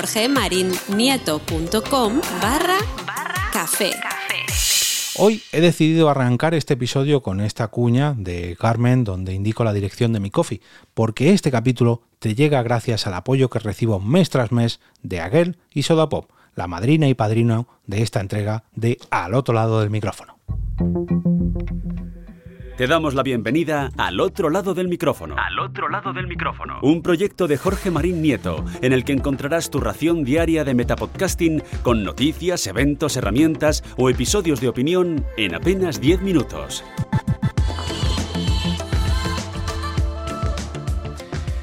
[0.00, 2.78] jorgemarinieto.com barra
[3.52, 3.90] café.
[5.18, 10.14] Hoy he decidido arrancar este episodio con esta cuña de Carmen donde indico la dirección
[10.14, 10.62] de mi coffee,
[10.94, 15.58] porque este capítulo te llega gracias al apoyo que recibo mes tras mes de Aguel
[15.74, 19.90] y Soda Pop, la madrina y padrino de esta entrega de Al otro lado del
[19.90, 20.38] micrófono.
[22.80, 25.36] Te damos la bienvenida al otro lado del micrófono.
[25.36, 26.78] Al otro lado del micrófono.
[26.80, 31.62] Un proyecto de Jorge Marín Nieto, en el que encontrarás tu ración diaria de metapodcasting
[31.82, 36.82] con noticias, eventos, herramientas o episodios de opinión en apenas 10 minutos.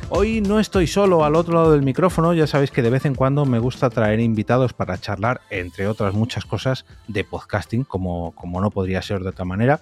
[0.09, 3.13] Hoy no estoy solo al otro lado del micrófono, ya sabéis que de vez en
[3.13, 8.61] cuando me gusta traer invitados para charlar, entre otras muchas cosas, de podcasting, como, como
[8.61, 9.81] no podría ser de otra manera.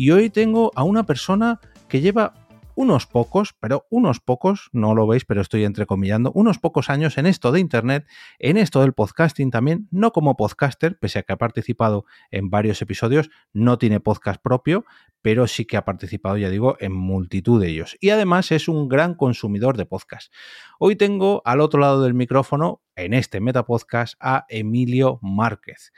[0.00, 2.32] Y hoy tengo a una persona que lleva
[2.76, 7.26] unos pocos, pero unos pocos, no lo veis, pero estoy entrecomillando, unos pocos años en
[7.26, 8.06] esto de Internet,
[8.38, 12.80] en esto del podcasting también, no como podcaster, pese a que ha participado en varios
[12.80, 14.84] episodios, no tiene podcast propio,
[15.20, 17.96] pero sí que ha participado, ya digo, en multitud de ellos.
[17.98, 20.32] Y además es un gran consumidor de podcast.
[20.78, 25.92] Hoy tengo al otro lado del micrófono, en este Metapodcast, a Emilio Márquez,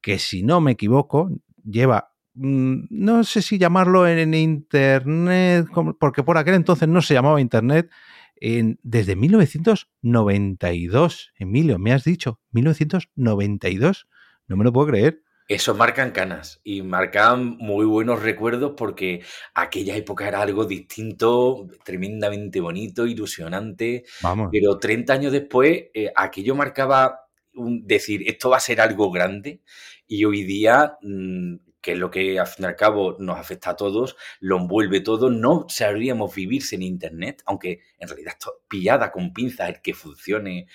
[0.00, 1.28] que si no me equivoco,
[1.62, 5.66] lleva no sé si llamarlo en Internet,
[5.98, 7.90] porque por aquel entonces no se llamaba Internet,
[8.36, 11.32] en, desde 1992.
[11.36, 14.08] Emilio, me has dicho, 1992.
[14.48, 15.22] No me lo puedo creer.
[15.48, 19.22] Eso marcan canas y marcan muy buenos recuerdos porque
[19.54, 24.04] aquella época era algo distinto, tremendamente bonito, ilusionante.
[24.22, 24.48] Vamos.
[24.50, 29.60] Pero 30 años después, eh, aquello marcaba un, decir, esto va a ser algo grande
[30.06, 33.70] y hoy día mm, que es lo que al fin y al cabo nos afecta
[33.70, 38.34] a todos, lo envuelve todo, no sabríamos vivir sin Internet, aunque en realidad
[38.68, 40.68] pillada con pinzas el que funcione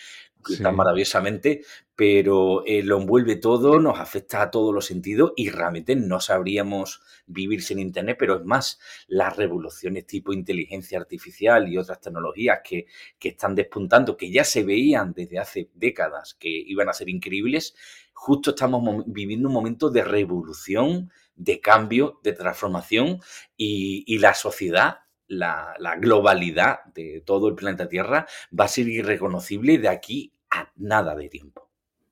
[0.62, 1.62] tan maravillosamente,
[1.98, 7.02] pero eh, lo envuelve todo, nos afecta a todos los sentidos y realmente no sabríamos
[7.26, 12.86] vivir sin Internet, pero es más, las revoluciones tipo inteligencia artificial y otras tecnologías que,
[13.18, 17.74] que están despuntando, que ya se veían desde hace décadas que iban a ser increíbles,
[18.14, 23.22] justo estamos viviendo un momento de revolución, de cambio, de transformación
[23.58, 29.90] y, la sociedad, la, globalidad de todo el planeta Tierra va a ser irreconocible de
[29.90, 31.67] aquí a nada de tiempo.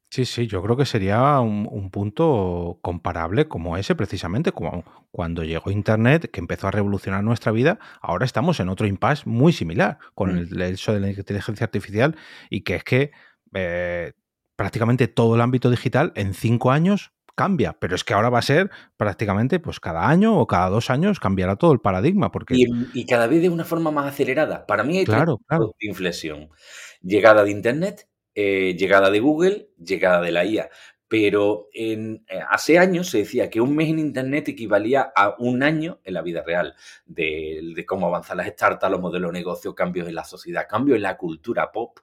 [0.10, 5.72] Sí, sí, yo creo que sería un, punto comparable como ese, precisamente, como cuando llegó
[5.72, 10.34] Internet, que empezó a revolucionar nuestra vida, ahora estamos en otro impasse muy similar con
[10.34, 10.38] mm.
[10.38, 12.16] el, el, de la inteligencia artificial
[12.50, 13.12] y que es que
[13.54, 14.14] eh,
[14.56, 18.44] prácticamente todo el ámbito digital en cinco años cambia, pero es que ahora va a
[18.44, 22.32] ser prácticamente pues cada año o cada dos años cambiará todo el paradigma.
[22.32, 22.56] Porque...
[22.58, 24.66] Y, cada vez de una forma más acelerada.
[24.66, 25.76] Para mí hay claro, claro.
[25.80, 26.50] de inflexión.
[27.02, 30.69] Llegada de Internet, eh, llegada de Google, llegada de la IA.
[31.07, 32.19] Pero eh,
[32.50, 36.22] hace años se decía que un mes en Internet equivalía a un año en la
[36.22, 36.75] vida real,
[37.06, 40.97] de, de cómo avanzan las startups, los modelos de negocio, cambios en la sociedad, cambios
[40.97, 42.00] en la cultura pop.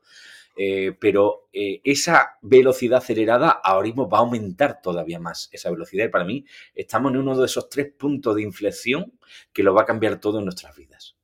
[0.56, 6.06] Eh, pero esa velocidad acelerada ahora mismo va a aumentar todavía más esa velocidad.
[6.06, 9.12] Y para mí estamos en uno de esos tres puntos de inflexión
[9.52, 11.16] que lo va a cambiar todo en nuestras vidas.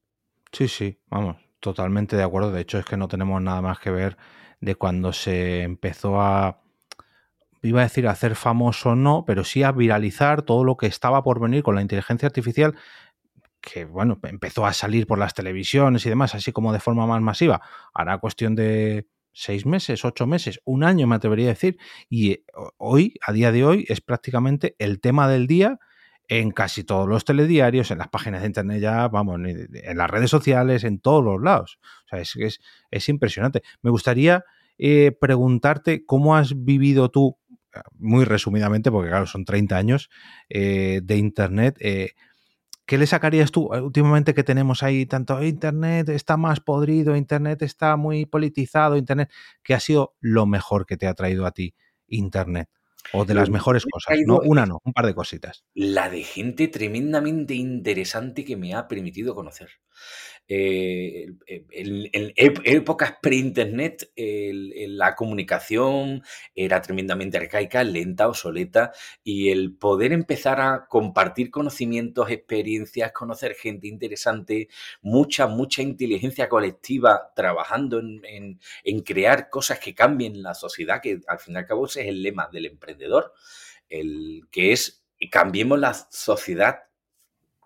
[0.52, 2.52] Sí, sí, vamos, totalmente de acuerdo.
[2.52, 4.16] De hecho, es que no tenemos nada más que ver
[4.60, 6.62] de cuando se empezó a,
[7.62, 11.22] iba a decir a hacer famoso no, pero sí a viralizar todo lo que estaba
[11.22, 12.74] por venir con la inteligencia artificial
[13.60, 17.20] que bueno, empezó a salir por las televisiones y demás, así como de forma más
[17.20, 17.60] masiva.
[17.92, 22.44] Hará cuestión de seis meses, ocho meses, un año me atrevería a decir, y eh,
[22.76, 25.78] hoy, a día de hoy, es prácticamente el tema del día
[26.28, 30.30] en casi todos los telediarios, en las páginas de internet ya, vamos, en las redes
[30.30, 31.78] sociales, en todos los lados.
[32.04, 33.62] O sea, es, es, impresionante.
[33.82, 34.44] Me gustaría
[34.76, 37.38] eh, preguntarte cómo has vivido tú,
[37.74, 40.10] eh, muy resumidamente, porque claro, son 30 años
[40.48, 41.78] de internet,
[42.88, 47.60] ¿Qué le sacarías tú eh, últimamente que tenemos ahí tanto Internet está más podrido, Internet
[47.60, 49.30] está muy politizado, Internet,
[49.62, 51.74] ¿qué ha sido lo mejor que te ha traído a ti
[52.06, 52.70] Internet?
[53.12, 55.64] O de las mejores cosas, no una no, un par de cositas.
[55.74, 59.70] La de gente tremendamente interesante que me ha permitido conocer.
[60.50, 66.22] Eh, en, épocas pre-internet la comunicación
[66.54, 68.92] era tremendamente arcaica, lenta, obsoleta,
[69.22, 74.68] y el poder empezar a compartir conocimientos, experiencias, conocer gente interesante,
[75.02, 81.38] mucha, mucha inteligencia colectiva trabajando en, en crear cosas que cambien la sociedad, que al
[81.38, 83.34] fin y al cabo ese es el lema del emprendedor,
[83.90, 86.87] el que es cambiemos la sociedad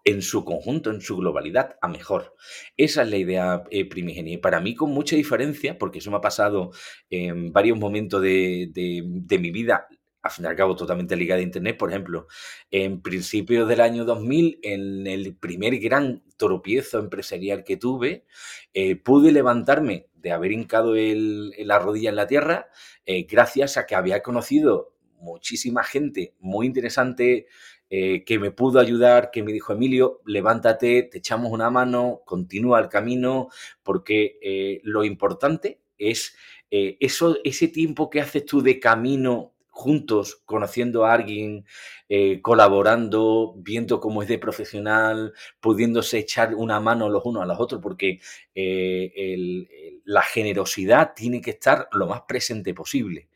[0.05, 2.35] en su conjunto, en su globalidad, a mejor.
[2.77, 4.35] Esa es la idea eh, primigenia.
[4.35, 6.73] Y para mí, con mucha diferencia, porque eso me ha pasado
[7.11, 9.89] en varios momentos de, de mi vida,
[10.23, 11.77] al fin y al cabo totalmente ligada a Internet.
[11.77, 12.27] Por ejemplo,
[12.71, 18.25] en principios del año 2000, en el primer gran tropiezo empresarial que tuve,
[18.73, 22.69] eh, pude levantarme de haber hincado la rodilla en la tierra
[23.05, 27.47] eh, gracias a que había conocido muchísima gente muy interesante
[27.93, 32.81] eh, que me pudo ayudar, que me dijo, Emilio, levántate, te echamos una mano, continúa
[32.81, 33.49] el camino,
[33.83, 36.35] porque lo importante es
[36.71, 41.65] eso, ese tiempo que haces tú de camino juntos, conociendo a alguien,
[42.09, 47.59] eh, colaborando, viendo cómo es de profesional, pudiéndose echar una mano los unos a los
[47.59, 48.21] otros, porque
[48.55, 53.29] eh, la generosidad tiene que estar lo más presente posible,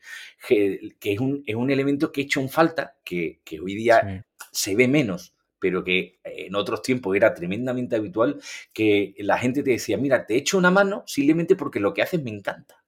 [0.47, 4.25] que, es, un, elemento que he hecho en falta, que, hoy día
[4.57, 8.41] se ve menos, pero que en otros tiempos era tremendamente habitual,
[8.73, 12.23] que la gente te decía, mira, te echo una mano simplemente porque lo que haces
[12.23, 12.83] me encanta.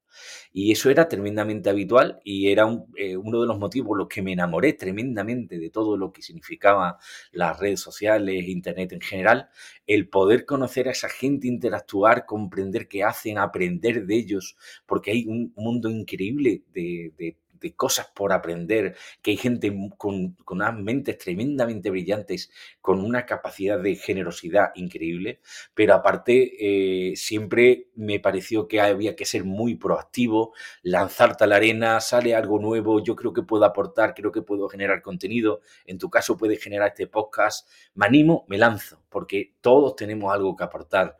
[0.52, 2.68] Y eso era tremendamente habitual y era
[2.98, 6.24] eh, uno de los motivos por los que me enamoré tremendamente de todo lo que
[6.24, 6.98] significaba
[7.32, 9.50] las redes sociales, Internet en general,
[9.86, 14.58] el poder conocer a esa gente, interactuar, comprender qué hacen, aprender de ellos,
[14.88, 20.78] porque hay un mundo increíble de de cosas por aprender, que hay gente con, unas
[20.78, 22.52] mentes tremendamente brillantes,
[22.82, 25.40] con una capacidad de generosidad increíble,
[25.74, 30.54] pero aparte eh, siempre me pareció que había que ser muy proactivo,
[30.84, 34.68] lanzarte a la arena, sale algo nuevo, yo creo que puedo aportar, creo que puedo
[34.70, 39.96] generar contenido, en tu caso puedes generar este podcast, me animo, me lanzo, porque todos
[39.96, 41.18] tenemos algo que aportar.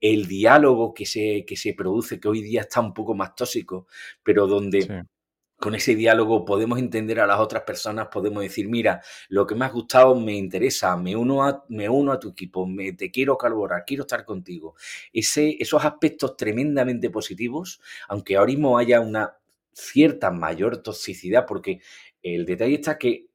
[0.00, 3.86] El diálogo que se, que se produce, que hoy día está un poco más tóxico,
[4.22, 5.04] pero donde
[5.60, 9.66] con ese diálogo podemos entender a las otras personas, podemos decir, mira, lo que me
[9.66, 13.36] ha gustado me interesa, me uno a, me uno a tu equipo, me, te quiero
[13.36, 14.74] colaborar, quiero estar contigo.
[15.12, 19.36] Esos aspectos tremendamente positivos, aunque ahora mismo haya una
[19.72, 21.80] cierta mayor toxicidad, porque
[22.22, 23.26] el detalle está que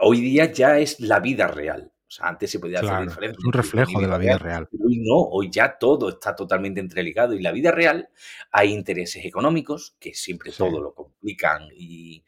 [0.00, 1.92] hoy día ya es la vida real.
[2.08, 3.38] O sea, antes se podía hacer diferencia.
[3.44, 4.66] Un reflejo de la vida real.
[4.82, 7.34] Hoy no, hoy ya todo está totalmente entreligado.
[7.34, 8.08] Y la vida real
[8.50, 12.24] hay intereses económicos que siempre todo lo complican y,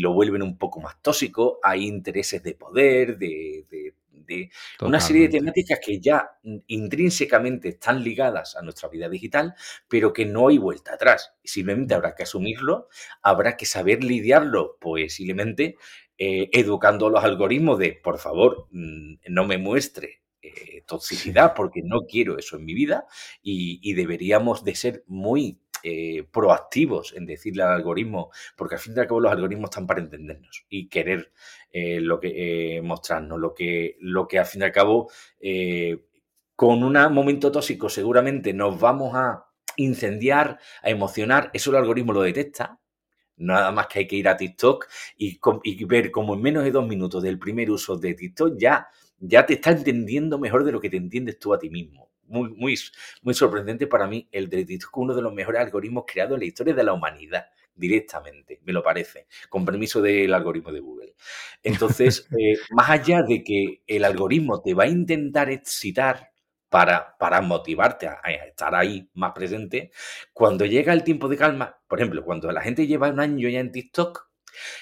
[0.00, 1.58] lo vuelven un poco más tóxico.
[1.62, 3.64] Hay intereses de poder, de,
[4.80, 9.54] una serie de temáticas que ya intrínsecamente están ligadas a nuestra vida digital,
[9.88, 11.32] pero que no hay vuelta atrás.
[11.42, 12.88] Simplemente habrá que asumirlo,
[13.22, 15.76] habrá que saber lidiarlo posiblemente
[16.18, 22.06] eh, educando los algoritmos de, por favor, mm, no me muestre eh, toxicidad porque no
[22.08, 23.06] quiero eso en mi vida
[23.42, 29.00] y, deberíamos de ser muy eh, proactivos en decirle al algoritmo, porque al fin y
[29.00, 31.32] al cabo los algoritmos están para entendernos y querer
[31.72, 35.10] lo que mostrarnos, lo que, lo que al fin y al cabo
[36.56, 39.44] con un momento tóxico seguramente nos vamos a
[39.76, 42.80] incendiar, a emocionar, eso el algoritmo lo detecta
[43.38, 44.86] Nada más que hay que ir a TikTok
[45.18, 45.38] y,
[45.84, 48.88] ver como en menos de dos minutos del primer uso de TikTok ya,
[49.18, 52.10] ya te está entendiendo mejor de lo que te entiendes tú a ti mismo.
[52.28, 52.76] Muy, muy,
[53.22, 56.46] muy sorprendente para mí el de TikTok, uno de los mejores algoritmos creados en la
[56.46, 61.14] historia de la humanidad, directamente, me lo parece, con permiso del algoritmo de Google.
[61.62, 66.32] Entonces, eh, más allá de que el algoritmo te va a intentar excitar
[66.68, 69.90] para, para motivarte a, estar ahí más presente,
[70.32, 73.60] cuando llega el tiempo de calma, por ejemplo, cuando la gente lleva un año ya
[73.60, 74.28] en TikTok,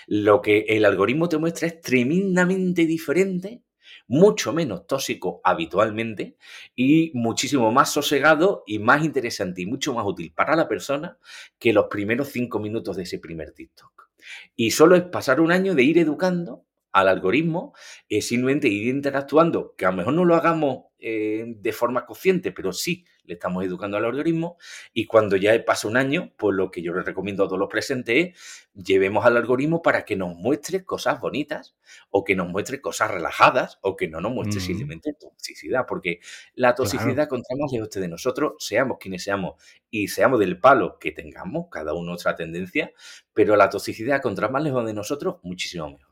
[0.06, 3.62] lo que el algoritmo te muestra es tremendamente diferente,
[4.06, 6.36] mucho menos tóxico habitualmente
[6.74, 11.18] y muchísimo más sosegado y más interesante y mucho más útil para la persona
[11.58, 14.10] que los primeros cinco minutos de ese primer TikTok.
[14.56, 17.74] Y solo es pasar un año de ir educando al algoritmo,
[18.08, 22.50] es simplemente ir interactuando, que a lo mejor no lo hagamos eh, de forma consciente,
[22.50, 24.56] pero sí le estamos educando al algoritmo
[24.94, 27.68] y cuando ya pasa un año, pues lo que yo les recomiendo a todos los
[27.68, 31.76] presentes es llevemos al algoritmo para que nos muestre cosas bonitas
[32.08, 34.64] o que nos muestre cosas relajadas o que no nos muestre mm.
[34.64, 36.20] simplemente toxicidad, porque
[36.54, 41.12] la toxicidad contra más lejos de nosotros, seamos quienes seamos y seamos del palo que
[41.12, 42.92] tengamos, cada uno otra tendencia,
[43.34, 46.03] pero la toxicidad contra más lejos de nosotros, muchísimo mejor.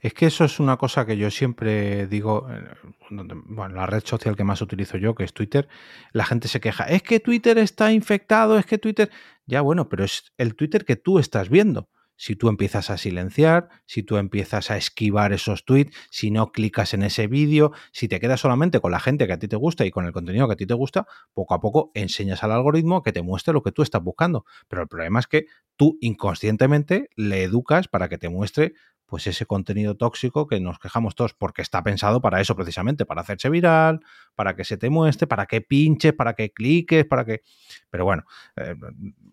[0.00, 2.64] Es que eso es una cosa que yo siempre digo, eh,
[3.10, 5.68] bueno, la red social que más utilizo yo, que es Twitter,
[6.12, 9.10] la gente se queja, es que Twitter está infectado, es que Twitter,
[9.46, 11.88] ya bueno, pero es el Twitter que tú estás viendo.
[12.22, 16.92] Si tú empiezas a silenciar, si tú empiezas a esquivar esos tweets, si no clicas
[16.92, 19.86] en ese vídeo, si te quedas solamente con la gente que a ti te gusta
[19.86, 23.02] y con el contenido que a ti te gusta, poco a poco enseñas al algoritmo
[23.02, 24.44] que te muestre lo que tú estás buscando.
[24.68, 25.46] Pero el problema es que
[25.76, 28.74] tú inconscientemente le educas para que te muestre
[29.10, 33.22] pues ese contenido tóxico que nos quejamos todos, porque está pensado para eso precisamente, para
[33.22, 34.00] hacerse viral,
[34.36, 37.42] para que se te muestre, para que pinches, para que cliques, para que...
[37.90, 38.22] Pero bueno,
[38.56, 38.76] eh,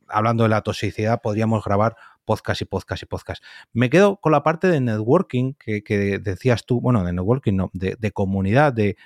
[0.07, 3.43] hablando de la toxicidad, podríamos grabar podcast y podcast y podcast.
[3.71, 8.11] Me quedo con la parte de networking que, decías tú, bueno, de networking, no, de,
[8.11, 8.97] comunidad, de,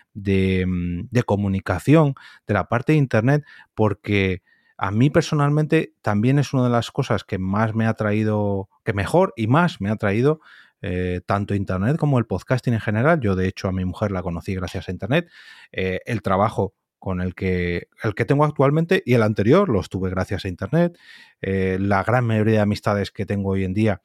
[0.65, 2.15] mm, de, comunicación,
[2.47, 3.43] de la parte de Internet,
[3.75, 4.41] porque
[4.83, 8.93] a mí personalmente también es una de las cosas que más me ha traído, que
[8.93, 10.41] mejor y más me ha traído
[10.81, 13.19] eh, tanto Internet como el podcasting en general.
[13.21, 15.29] Yo, de hecho, a mi mujer la conocí gracias a Internet.
[15.71, 20.09] Eh, el trabajo con el que, el que tengo actualmente y el anterior los tuve
[20.09, 20.97] gracias a Internet.
[21.43, 24.01] Eh, la gran mayoría de amistades que tengo hoy en día,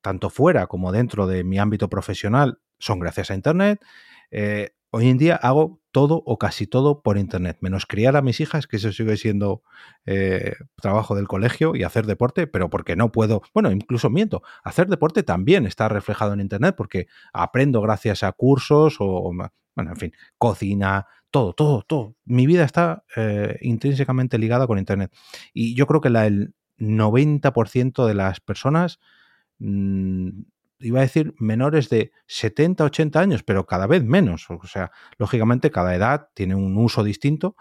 [0.00, 3.84] tanto fuera como dentro de mi ámbito profesional, son gracias a Internet.
[4.96, 8.66] Hoy en día hago todo o casi todo por Internet, menos criar a mis hijas,
[8.66, 9.62] que eso sigue siendo
[10.06, 14.88] eh, trabajo del colegio, y hacer deporte, pero porque no puedo, bueno, incluso miento, hacer
[14.88, 19.32] deporte también está reflejado en Internet porque aprendo gracias a cursos o,
[19.74, 22.16] bueno, en fin, cocina, todo, todo, todo.
[22.24, 25.12] Mi vida está eh, intrínsecamente ligada con Internet.
[25.52, 28.98] Y yo creo que la, el 90% de las personas,
[29.58, 30.30] mm,
[30.78, 34.46] iba a decir menores de 70, 80 años, pero cada vez menos.
[34.50, 37.56] O sea, lógicamente cada edad tiene un uso distinto,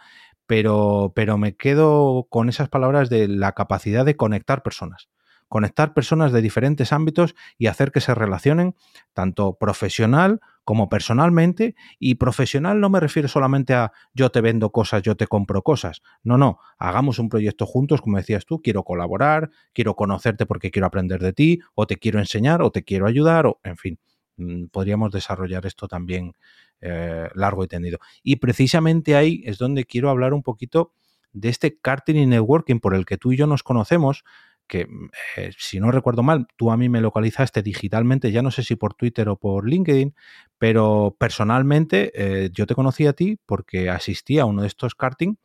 [0.48, 5.10] pero, pero me quedo con esas palabras de la capacidad de conectar personas
[5.48, 8.76] conectar personas de diferentes ámbitos y hacer que se relacionen
[9.14, 11.76] tanto profesional como personalmente.
[12.00, 16.02] Y profesional no me refiero solamente a yo te vendo cosas, yo te compro cosas.
[16.24, 20.88] No, no, hagamos un proyecto juntos, como decías tú, quiero colaborar, quiero conocerte porque quiero
[20.88, 24.00] aprender de ti, o te quiero enseñar, o te quiero ayudar, o en fin,
[24.38, 26.34] mm, podríamos desarrollar esto también
[26.82, 28.00] eh, largo y tendido.
[28.24, 30.92] Y precisamente ahí es donde quiero hablar un poquito
[31.32, 34.24] de este karting y networking por el que tú y yo nos conocemos,
[34.68, 38.52] que mm, eh, si no recuerdo mal, tú a mí me localizaste digitalmente, ya no
[38.52, 40.16] sé si por Twitter o por LinkedIn,
[40.58, 45.36] pero personalmente eh, yo te conocí a ti porque asistí a uno de estos karting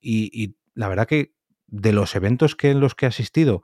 [0.00, 1.34] y, la verdad que
[1.66, 3.62] de los eventos que en los que he asistido,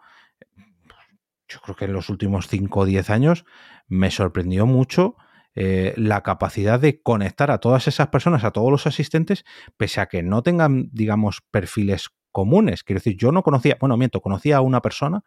[1.48, 3.44] yo creo que en los últimos 5 o 10 años,
[3.86, 5.16] me sorprendió mucho
[5.54, 9.44] eh, la capacidad de conectar a todas esas personas, a todos los asistentes,
[9.76, 12.84] pese a que no tengan, digamos, perfiles comunes.
[12.84, 15.24] Quiero decir, yo no conocía, bueno, miento, conocía a una persona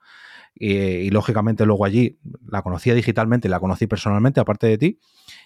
[0.53, 4.99] y lógicamente luego allí la conocía digitalmente, la conocí personalmente, aparte de ti,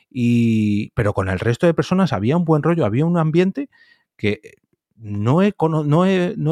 [0.10, 3.70] y, pero con el resto de personas había un buen rollo, había un ambiente
[4.18, 4.42] que
[4.98, 6.06] no he, no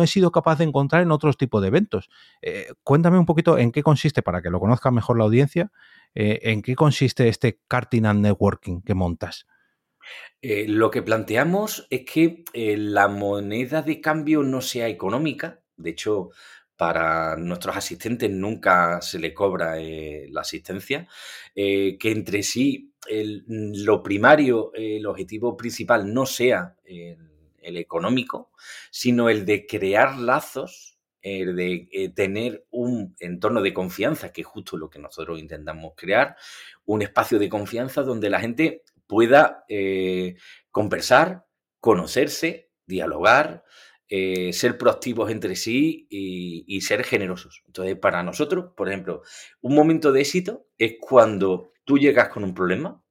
[0.04, 2.10] he, sido capaz de encontrar en otros tipos de eventos.
[2.42, 5.74] Eh, cuéntame un poquito en qué consiste, para que lo conozca mejor la audiencia,
[6.16, 9.46] eh, en qué consiste este karting and networking que montas.
[10.42, 15.62] Eh, lo que planteamos es que eh, la moneda de cambio no sea económica.
[15.78, 16.30] De hecho,
[16.76, 21.08] para nuestros asistentes nunca se le cobra eh, la asistencia.
[21.54, 28.52] que entre sí lo primario, el objetivo principal no sea el económico,
[28.92, 34.78] sino el de crear lazos, el de tener un entorno de confianza, que es justo
[34.78, 36.36] lo que nosotros intentamos crear,
[36.86, 40.38] un espacio de confianza donde la gente pueda eh,
[40.70, 41.46] conversar,
[41.82, 43.66] conocerse, dialogar,
[44.08, 47.62] eh, ser proactivos entre sí y, ser generosos.
[47.68, 49.22] Entonces, para nosotros, por ejemplo,
[49.60, 53.04] un momento de éxito es cuando tú llegas con un problema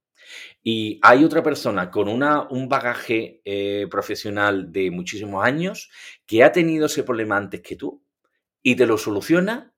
[0.63, 5.91] y hay otra persona con una, un bagaje eh, profesional de muchísimos años
[6.25, 8.03] que ha tenido ese problema antes que tú
[8.63, 9.75] y te lo soluciona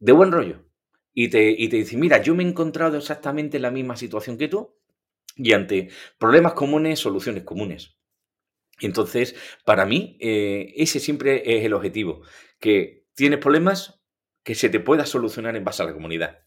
[0.00, 0.64] de buen rollo.
[1.12, 4.36] Y te, y te dice, mira, yo me he encontrado exactamente en la misma situación
[4.36, 4.74] que tú,
[5.36, 7.96] y ante problemas comunes, soluciones comunes.
[8.80, 12.22] Entonces, para mí, eh, ese siempre es el objetivo,
[12.58, 14.00] que tienes problemas
[14.42, 16.40] que se te pueda solucionar en base a la comunidad.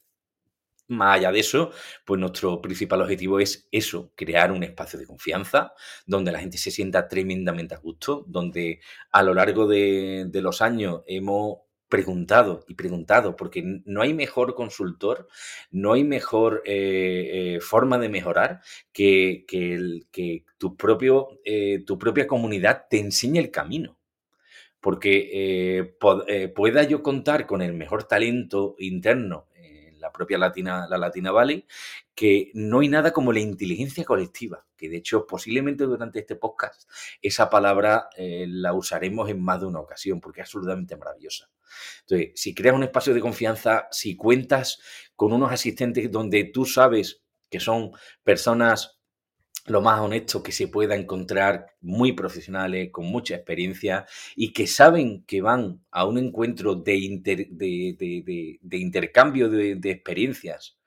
[0.89, 1.71] Más allá de eso,
[2.05, 5.73] pues nuestro principal objetivo es eso, crear un espacio de confianza
[6.05, 8.79] donde la gente se sienta tremendamente a gusto, donde
[9.11, 14.55] a lo largo de, de los años hemos preguntado y preguntado, porque no hay mejor
[14.55, 15.27] consultor,
[15.71, 21.97] no hay mejor eh, eh, forma de mejorar que, el, que tu, propio, eh, tu
[21.97, 23.97] propia comunidad te enseñe el camino.
[24.79, 25.95] Porque
[26.55, 29.47] pueda yo contar con el mejor talento interno
[30.07, 31.65] la propia Latina, la Latina Valley,
[32.15, 36.89] que no hay nada como la inteligencia colectiva, que de hecho posiblemente durante este podcast
[37.21, 41.49] esa palabra la usaremos en más de una ocasión, porque es absolutamente maravillosa.
[42.01, 44.79] Entonces, si creas un espacio de confianza, si cuentas
[45.15, 47.91] con unos asistentes donde tú sabes que son
[48.23, 48.96] personas
[49.67, 54.05] lo más honestos que se pueda encontrar, muy profesionales, con mucha experiencia
[54.35, 60.77] y que saben que van a un encuentro de, de, intercambio de, experiencias,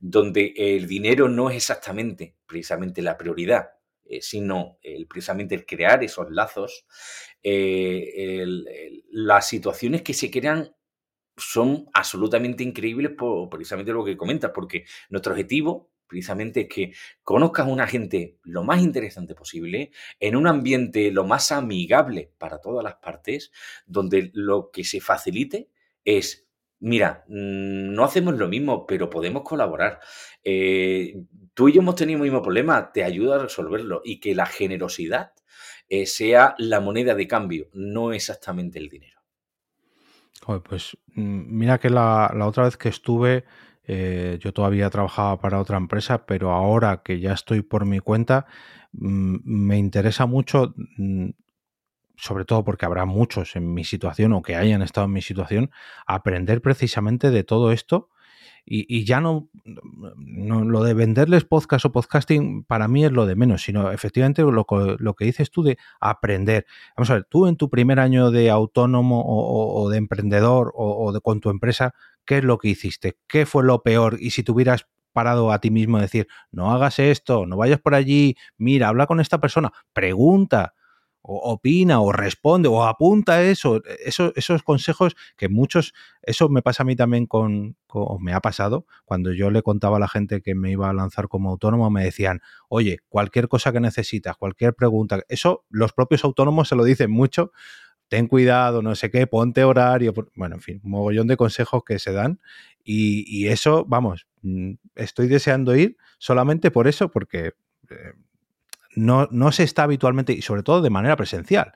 [0.00, 3.68] donde el dinero no es exactamente precisamente la prioridad,
[4.04, 6.84] eh, sino precisamente el crear esos lazos,
[7.42, 8.44] eh,
[9.10, 10.74] las situaciones que se crean
[11.36, 16.92] son absolutamente increíbles por precisamente lo que comentas, porque nuestro objetivo precisamente es que
[17.22, 22.84] conozcas una gente lo más interesante posible, en un ambiente lo más amigable para todas
[22.84, 23.52] las partes,
[23.86, 25.68] donde lo que se facilite
[26.04, 26.46] es,
[26.80, 30.00] mira, mm, no hacemos lo mismo, pero podemos colaborar.
[30.42, 31.14] Eh,
[31.54, 34.46] tú y yo hemos tenido el mismo problema, te ayuda a resolverlo y que la
[34.46, 35.32] generosidad
[35.88, 39.20] eh, sea la moneda de cambio, no exactamente el dinero.
[40.64, 43.44] pues mm, mira que la, otra vez que estuve,
[43.86, 48.46] eh, yo todavía trabajaba para otra empresa, pero ahora que ya estoy por mi cuenta,
[48.92, 50.74] mm, me interesa mucho,
[52.16, 55.70] sobre todo porque habrá muchos en mi situación o que hayan estado en mi situación,
[56.06, 58.08] aprender precisamente de todo esto
[58.66, 63.62] y, ya no, lo de venderles podcast o podcasting para mí es lo de menos,
[63.62, 64.66] sino efectivamente lo,
[64.98, 66.64] lo que dices tú de aprender.
[66.96, 71.20] Vamos a ver, tú en tu primer año de autónomo o, de emprendedor o, de,
[71.20, 73.18] con tu empresa, ¿qué es lo que hiciste?
[73.28, 74.16] ¿Qué fue lo peor?
[74.20, 78.36] Y si tuvieras parado a ti mismo decir, no hagas esto, no vayas por allí,
[78.58, 80.74] mira, habla con esta persona, pregunta,
[81.26, 86.82] o opina o responde o apunta eso, eso, esos consejos que muchos, eso me pasa
[86.82, 87.76] a mí también con,
[88.20, 91.28] me ha pasado, cuando yo le contaba a la gente que me iba a lanzar
[91.28, 96.68] como autónomo, me decían, oye, cualquier cosa que necesitas, cualquier pregunta, eso los propios autónomos
[96.68, 97.52] se lo dicen mucho,
[98.08, 101.98] ten cuidado, no sé qué, ponte horario, bueno, en fin, un mogollón de consejos que
[101.98, 102.40] se dan
[102.84, 107.52] y, eso, vamos, mm, estoy deseando ir solamente por eso, porque...
[107.90, 108.12] Eh,
[108.96, 111.72] no, no, se está habitualmente, y sobre todo de manera presencial.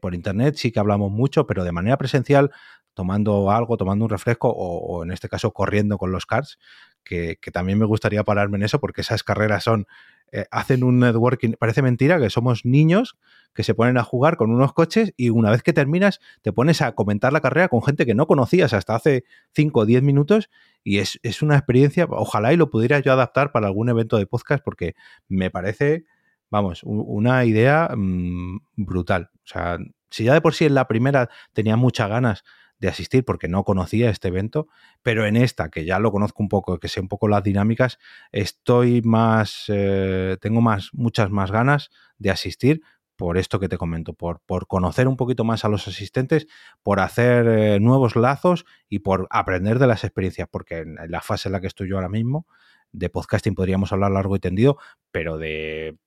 [0.00, 2.50] Por internet sí que hablamos mucho, pero de manera presencial,
[2.98, 6.58] tomando algo, tomando un refresco o, en este caso corriendo con los cards,
[7.04, 9.86] que, también me gustaría pararme en eso porque esas carreras son,
[10.32, 13.16] eh, hacen un networking, parece mentira que somos niños
[13.54, 16.82] que se ponen a jugar con unos coches y una vez que terminas te pones
[16.82, 20.50] a comentar la carrera con gente que no conocías hasta hace 5 o 10 minutos
[20.84, 24.26] y es, es una experiencia, ojalá y lo pudiera yo adaptar para algún evento de
[24.26, 24.94] podcast porque
[25.28, 26.04] me parece
[26.50, 29.30] vamos, una idea mm, brutal.
[29.34, 29.78] O sea,
[30.10, 32.44] si ya de por sí en la primera tenía muchas ganas
[32.78, 34.68] de asistir porque no conocía este evento,
[35.02, 37.98] pero en esta, que ya lo conozco un poco, que sé un poco las dinámicas,
[38.32, 42.82] estoy más, eh, tengo más, muchas más ganas de asistir
[43.16, 46.46] por esto que te comento, por, por conocer un poquito más a los asistentes,
[46.84, 51.48] por hacer eh, nuevos lazos y por aprender de las experiencias, porque en la fase
[51.48, 52.46] en la que estoy yo ahora mismo,
[52.92, 54.78] de podcasting podríamos hablar largo y tendido,
[55.10, 55.98] pero de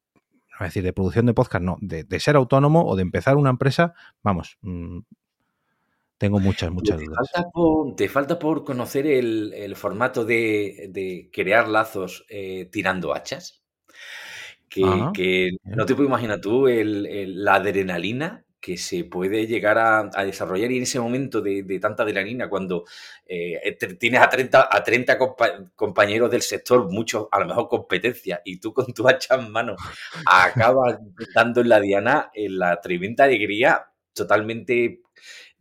[0.66, 3.94] es decir, de producción de podcast, no, de, ser autónomo o de empezar una empresa,
[4.22, 5.00] vamos, mm,
[6.22, 7.32] tengo muchas, muchas te dudas.
[7.34, 13.64] Falta por, te falta por conocer el, formato de, crear lazos eh, tirando hachas.
[14.70, 20.78] Que, no te puedo imaginar tú la adrenalina que se puede llegar a, desarrollar y
[20.78, 22.86] en ese momento de, tanta adrenalina, cuando
[23.26, 25.18] eh, tienes a 30, a 30
[25.76, 29.76] compañeros del sector, muchos a lo mejor competencia, y tú con tu hacha en mano
[30.28, 31.00] acabas
[31.34, 35.02] dando en la diana en la tremenda alegría totalmente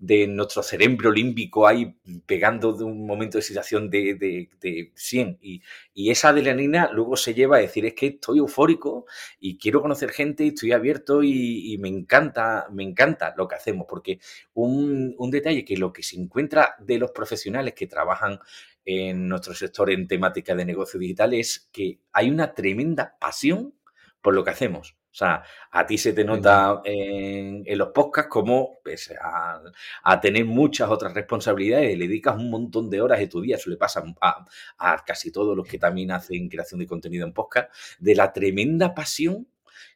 [0.00, 4.14] de nuestro cerebro límbico ahí pegando de un momento de situación de,
[4.58, 5.62] de, 100 y,
[6.10, 9.04] esa adrenalina luego se lleva a decir es que estoy eufórico
[9.38, 13.86] y quiero conocer gente y estoy abierto y, me encanta, me encanta lo que hacemos
[13.88, 14.18] porque
[14.54, 18.40] un, un detalle que lo que se encuentra de los profesionales que trabajan
[18.86, 23.74] en nuestro sector en temática de negocio digital es que hay una tremenda pasión
[24.22, 24.96] por lo que hacemos.
[25.12, 25.42] O sea,
[25.72, 31.98] a ti se te nota en, los podcasts como, pese a, tener muchas otras responsabilidades,
[31.98, 35.56] le dedicas un montón de horas de tu día, eso le pasa a, casi todos
[35.56, 39.48] los que también hacen creación de contenido en podcast, de la tremenda pasión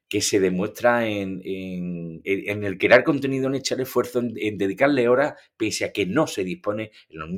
[0.08, 5.92] que se demuestra en, el crear contenido, en echar esfuerzo, en, dedicarle horas, pese a
[5.92, 7.30] que no se dispone en los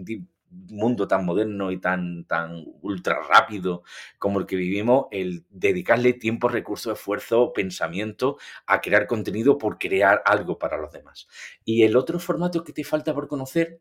[0.50, 3.82] mundo tan moderno y tan, tan ultra rápido
[4.18, 10.22] como el que vivimos, el dedicarle tiempo, recursos, esfuerzo, pensamiento a crear contenido por crear
[10.24, 11.28] algo para los demás.
[11.64, 13.80] Y el otro formato que te falta por conocer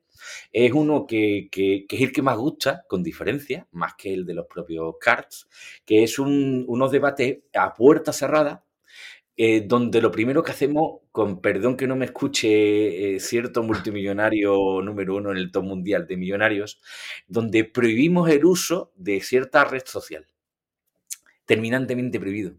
[0.52, 4.34] es uno que, que, es el que más gusta, con diferencia, más que el de
[4.34, 5.48] los propios cards,
[5.86, 8.65] que es un, unos debates a puerta cerrada
[9.38, 14.82] eh, donde lo primero que hacemos, con perdón que no me escuche eh, cierto multimillonario
[14.82, 16.80] número uno en el top mundial de millonarios,
[17.28, 20.26] donde prohibimos el uso de cierta red social,
[21.46, 22.56] terminantemente prohibido,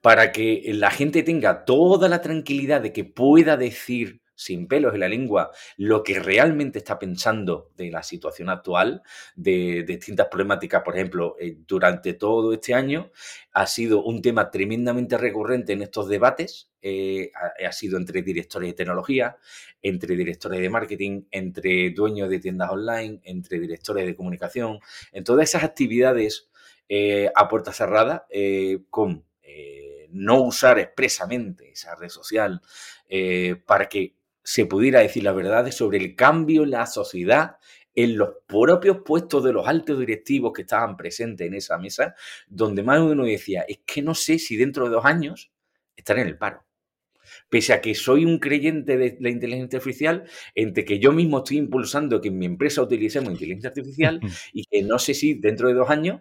[0.00, 5.00] para que la gente tenga toda la tranquilidad de que pueda decir sin pelos en
[5.00, 9.02] la lengua lo que realmente está pensando de la situación actual,
[9.34, 13.10] de, distintas problemáticas, por ejemplo, eh, durante todo este año
[13.52, 18.74] ha sido un tema tremendamente recurrente en estos debates, eh, ha, sido entre directores de
[18.74, 19.38] tecnología,
[19.82, 24.78] entre directores de marketing, entre dueños de tiendas online, entre directores de comunicación,
[25.12, 26.48] en todas esas actividades
[26.88, 28.26] eh, a puerta cerrada
[28.90, 29.24] con
[30.10, 32.62] no usar expresamente esa red social
[33.66, 34.14] para que
[34.46, 37.56] se pudiera decir la verdad sobre el cambio en la sociedad,
[37.96, 42.14] en los propios puestos de los altos directivos que estaban presentes en esa mesa,
[42.46, 45.50] donde más de uno decía, es que no sé si dentro de dos años
[45.96, 46.64] estaré en el paro.
[47.48, 51.56] Pese a que soy un creyente de la inteligencia artificial, entre que yo mismo estoy
[51.56, 54.20] impulsando que en mi empresa utilicemos inteligencia artificial
[54.52, 56.20] y que no sé si dentro de dos años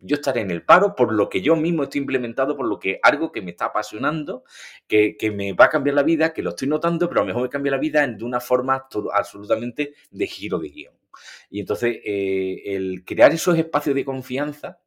[0.00, 3.00] yo estaré en el paro por lo que yo mismo estoy implementado, por lo que
[3.02, 4.44] algo que me está apasionando,
[4.86, 7.42] que, me va a cambiar la vida, que lo estoy notando, pero a lo mejor
[7.42, 10.94] me cambia la vida de una forma absolutamente de giro de guion.
[11.50, 14.78] Y entonces, eh, el crear esos espacios de confianza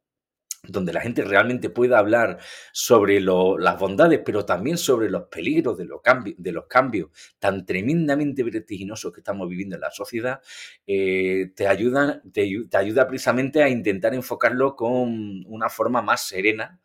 [0.62, 2.38] donde la gente realmente pueda hablar
[2.72, 7.64] sobre las bondades, pero también sobre los peligros de, los cambios, de los cambios tan
[7.64, 10.40] tremendamente vertiginosos que estamos viviendo en la sociedad,
[10.86, 12.42] eh, te, ayuda, te,
[12.76, 16.80] ayuda precisamente a intentar enfocarlo con una forma más serena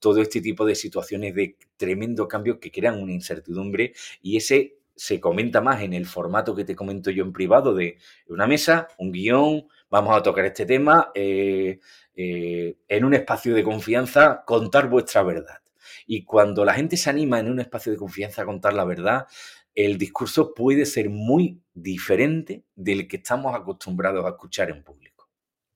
[0.00, 5.20] todo este tipo de situaciones de tremendo cambio que crean una incertidumbre y ese se
[5.20, 9.12] comenta más en el formato que te comento yo en privado de una mesa, un
[9.12, 11.80] guion, vamos a tocar este tema, eh,
[12.14, 15.58] eh, en un espacio de confianza, contar vuestra verdad.
[16.06, 19.26] Y cuando la gente se anima en un espacio de confianza a contar la verdad,
[19.74, 25.28] el discurso puede ser muy diferente del que estamos acostumbrados a escuchar en público.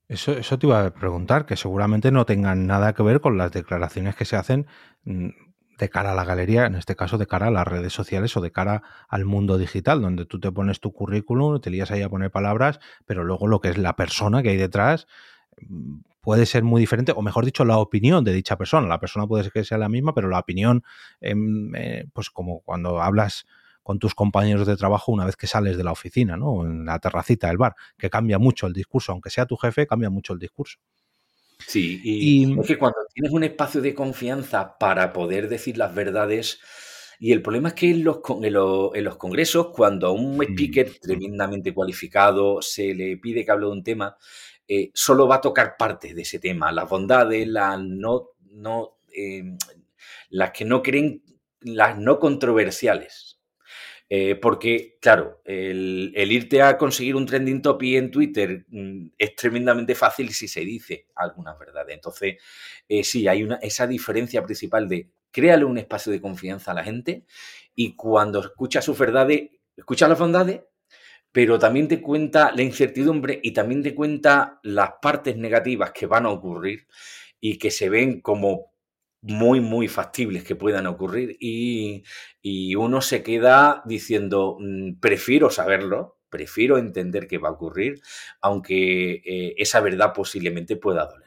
[0.08, 3.52] Eso, eso te iba a preguntar, que seguramente no tengan nada que ver con las
[3.52, 4.66] declaraciones que se hacen
[5.04, 5.28] mm,
[5.78, 8.40] de cara a la galería, en este caso de cara a las redes sociales o
[8.40, 12.08] de cara al mundo digital, donde tú te pones tu currículum, te lías ahí a
[12.08, 15.06] poner palabras, pero luego lo que es la persona que hay detrás
[15.60, 18.86] mm, puede ser muy diferente, o mejor dicho, la opinión de dicha persona.
[18.86, 20.82] La persona puede ser que sea la misma, pero la opinión,
[21.20, 23.46] em, eh, pues como cuando hablas
[23.82, 26.64] con tus compañeros de trabajo una vez que sales de la oficina, ¿no?
[26.64, 30.08] En la terracita del bar, que cambia mucho el discurso, aunque sea tu jefe, cambia
[30.08, 30.78] mucho el discurso.
[31.58, 36.60] Sí, y, es que cuando tienes un espacio de confianza para poder decir las verdades,
[37.20, 41.72] y el problema es que en los, en los, congresos, cuando a un speaker tremendamente
[41.72, 44.16] cualificado se le pide que hable de un tema,
[44.66, 49.56] eh, solo va a tocar parte de ese tema, las bondades, las no, no em,
[50.30, 51.22] las que no creen,
[51.60, 53.23] las no controversiales.
[54.08, 59.94] Eh, porque, claro, el, irte a conseguir un trending topic en Twitter mm, es tremendamente
[59.94, 61.94] fácil si se dice algunas verdades.
[61.94, 62.36] Entonces,
[62.88, 66.84] eh, sí, hay una, esa diferencia principal de créale un espacio de confianza a la
[66.84, 67.24] gente
[67.74, 70.60] y cuando escucha sus verdades, escucha las bondades,
[71.32, 76.26] pero también te cuenta la incertidumbre y también te cuenta las partes negativas que van
[76.26, 76.86] a ocurrir
[77.40, 78.73] y que se ven como
[79.24, 82.04] muy, muy factibles que puedan ocurrir y,
[82.76, 88.00] uno se queda diciendo, mm, prefiero saberlo, prefiero entender qué va a ocurrir,
[88.42, 91.23] aunque eh, esa verdad posiblemente pueda doler.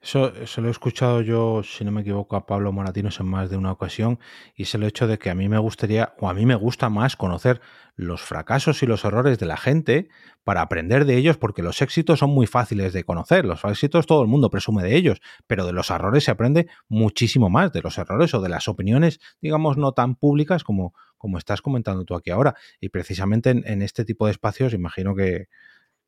[0.00, 3.50] Eso, eso, lo he escuchado yo, si no me equivoco, a Pablo Moratinos en más
[3.50, 4.20] de una ocasión,
[4.54, 6.88] y es el hecho de que a mí me gustaría, o a mí me gusta
[6.88, 7.60] más conocer
[7.96, 10.08] los fracasos y los errores de la gente
[10.44, 13.44] para aprender de ellos, porque los éxitos son muy fáciles de conocer.
[13.44, 17.50] Los éxitos todo el mundo presume de ellos, pero de los errores se aprende muchísimo
[17.50, 21.60] más, de los errores o de las opiniones, digamos, no tan públicas como, como estás
[21.60, 22.54] comentando tú aquí ahora.
[22.80, 25.48] Y precisamente en este tipo de espacios, imagino que,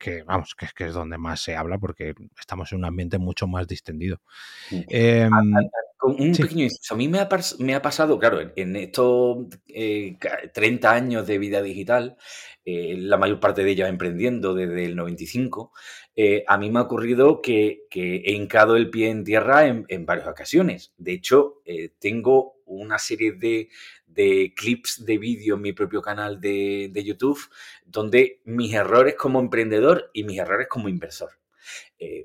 [0.01, 3.47] que vamos, que, que, es donde más se habla porque estamos en un ambiente mucho
[3.47, 4.21] más distendido.
[4.71, 5.29] Eh,
[6.03, 11.27] un pequeño A mí me ha, me ha, pasado, claro, en, estos 30 eh, años
[11.27, 12.17] de vida digital,
[12.65, 15.73] eh, la mayor parte de ellas emprendiendo desde el 95,
[16.17, 20.29] eh, a mí me ha ocurrido que, he hincado el pie en tierra en, varias
[20.29, 20.93] ocasiones.
[20.97, 21.63] De hecho,
[21.99, 23.69] tengo una serie de,
[24.55, 27.41] clips de vídeo en mi propio canal de, de, YouTube
[27.85, 31.31] donde mis errores como emprendedor y mis errores como inversor.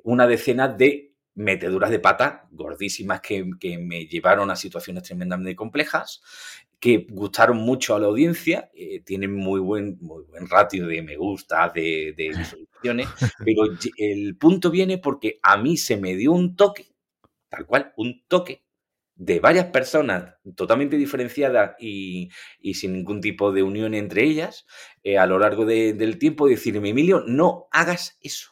[0.04, 3.44] una decena de meteduras de pata gordísimas que,
[3.78, 6.22] me llevaron a situaciones tremendamente complejas,
[6.80, 11.18] que gustaron mucho a la audiencia, eh, tienen muy buen, muy buen ratio de me
[11.18, 13.08] gusta, de, de visualizaciones,
[13.44, 13.64] pero
[13.98, 16.88] el punto viene porque a mí se me dio un toque,
[17.50, 18.65] tal cual, un toque
[19.16, 22.30] de varias personas totalmente diferenciadas y,
[22.74, 24.66] sin ningún tipo de unión entre ellas
[25.04, 28.52] eh, a lo largo del tiempo, decirme, Emilio, no hagas eso.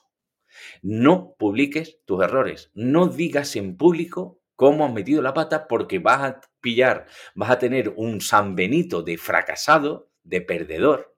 [0.81, 2.71] No publiques tus errores.
[2.73, 7.59] No digas en público cómo has metido la pata porque vas a pillar, vas a
[7.59, 11.15] tener un San Benito de fracasado, de perdedor,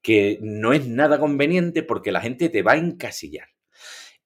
[0.00, 3.48] que no es nada conveniente porque la gente te va a encasillar.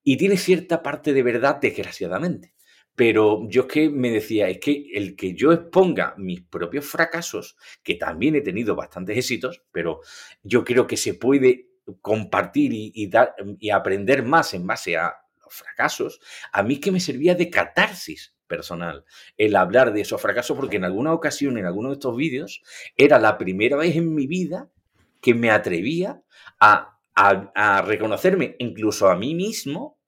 [0.02, 2.54] Y tiene cierta parte de verdad, desgraciadamente.
[2.94, 7.56] Pero yo es que me decía, es que el que yo exponga mis propios fracasos,
[7.82, 10.00] que también he tenido bastantes éxitos, pero
[10.42, 15.54] yo creo que se puede compartir y, dar, y aprender más en base a los
[15.54, 16.20] fracasos,
[16.52, 19.04] a mí que me servía de catarsis personal
[19.36, 22.62] el hablar de esos fracasos, porque en alguna ocasión, en alguno de estos vídeos,
[22.96, 24.68] era la primera vez en mi vida
[25.20, 26.22] que me atrevía
[26.58, 29.99] a, a reconocerme incluso a mí mismo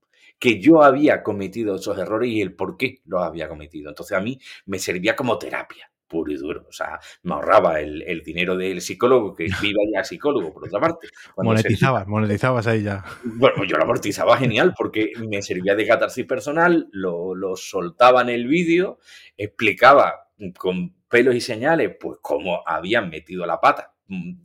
[0.43, 3.89] que yo había cometido esos errores y el por qué los había cometido.
[3.89, 6.67] Entonces a mí me servía como terapia puro y duro.
[6.69, 11.07] O sea, me ahorraba el, dinero del psicólogo, que iba ya psicólogo, por otra parte.
[11.37, 13.05] Monetizabas, monetizabas ahí ya.
[13.23, 18.31] Bueno, yo lo amortizaba genial porque me servía de catarsis personal, lo, lo soltaba en
[18.31, 18.99] el vídeo,
[19.37, 23.92] explicaba con pelos y señales, pues cómo habían metido la pata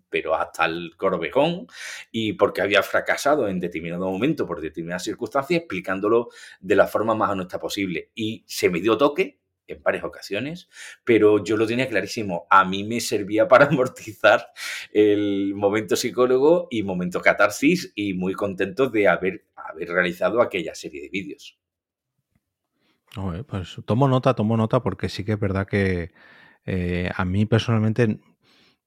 [0.10, 1.68] pero hasta el corbejón,
[2.12, 7.32] y porque había fracasado en determinado momento por determinadas circunstancias, explicándolo de la forma más
[7.32, 8.12] honesta posible.
[8.16, 10.70] Y se me dio toque en varias ocasiones,
[11.04, 12.48] pero yo lo tenía clarísimo.
[12.50, 14.48] A mí me servía para amortizar
[14.92, 21.02] el momento psicólogo y momento catarsis y muy contento de haber, haber realizado aquella serie
[21.02, 21.60] de vídeos.
[23.48, 26.12] pues tomo nota, tomo nota porque sí que es verdad que
[26.66, 28.20] eh, a mí personalmente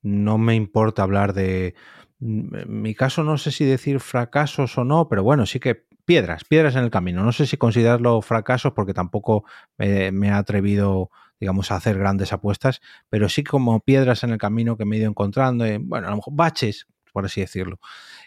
[0.02, 1.74] no me importa hablar de...
[2.18, 5.86] Mm, en mi caso no sé si decir fracasos o no, pero bueno, sí que
[6.04, 7.22] piedras, piedras en el camino.
[7.22, 9.44] No sé si considerarlo fracasos porque tampoco
[9.78, 14.76] me, he atrevido, digamos, a hacer grandes apuestas, pero sí como piedras en el camino
[14.76, 17.78] que me he ido encontrando, eh, bueno, a lo mejor baches, por así decirlo.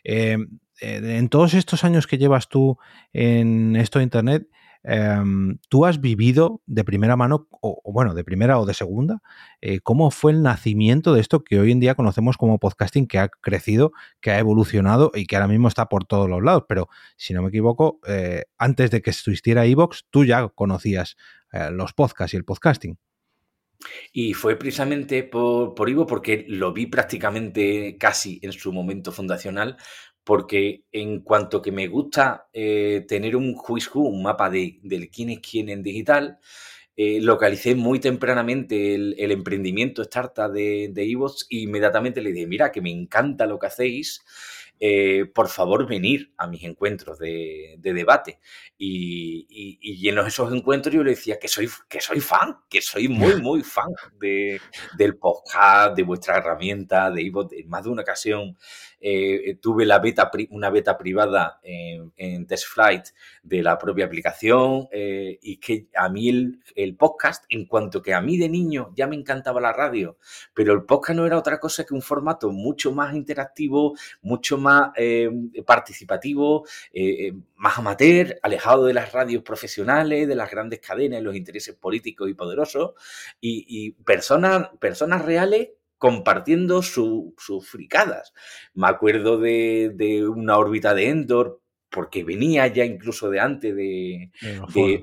[0.04, 0.38] Eh,
[0.80, 2.78] eh, en todos estos años que llevas tú
[3.12, 4.48] en esto de Internet,
[4.84, 9.22] Em, tú has vivido de primera mano, o, bueno, de primera o de segunda,
[9.62, 13.20] eh, cómo fue el nacimiento de esto que hoy en día conocemos como podcasting, que
[13.20, 16.64] ha crecido, que ha evolucionado y que ahora mismo está por todos los lados.
[16.68, 21.16] Pero si no me equivoco, eh, antes de que existiera Evox, tú ya conocías
[21.54, 22.98] eh, los podcasts y el podcasting.
[24.12, 29.78] Y fue precisamente por, por Ivo porque lo vi prácticamente casi en su momento fundacional,
[30.24, 35.30] porque en cuanto que me gusta eh, tener un who's un mapa de, del quién
[35.30, 36.40] es quién en digital,
[36.96, 42.72] eh, localicé muy tempranamente el, emprendimiento startup de, de Evox y inmediatamente le dije, mira,
[42.72, 44.22] que me encanta lo que hacéis,
[44.80, 48.40] eh, por favor venir a mis encuentros de, debate.
[48.78, 49.48] Y,
[49.80, 53.42] y, en esos encuentros yo le decía que soy, que soy fan, que soy muy,
[53.42, 54.60] muy fan de,
[54.98, 57.54] del podcast, de vuestra herramienta, de Evox.
[57.54, 58.58] En más de una ocasión
[59.06, 63.08] eh, tuve la beta, una beta privada en, Test Flight
[63.44, 66.30] de la propia aplicación eh, y que a mí
[66.74, 70.18] el, podcast, en cuanto que a mí de niño ya me encantaba la radio,
[70.54, 74.92] pero el podcast no era otra cosa que un formato mucho más interactivo, mucho más
[74.96, 75.30] eh,
[75.66, 76.66] participativo,
[77.58, 82.36] más amateur, alejado de las radios profesionales, de las grandes cadenas, los intereses políticos y
[82.36, 82.92] poderosos,
[83.42, 85.72] y, y personas, personas reales
[86.04, 87.34] compartiendo sus
[87.66, 88.34] fricadas.
[88.74, 94.30] Me acuerdo de, una órbita de Endor, porque venía ya incluso de antes de,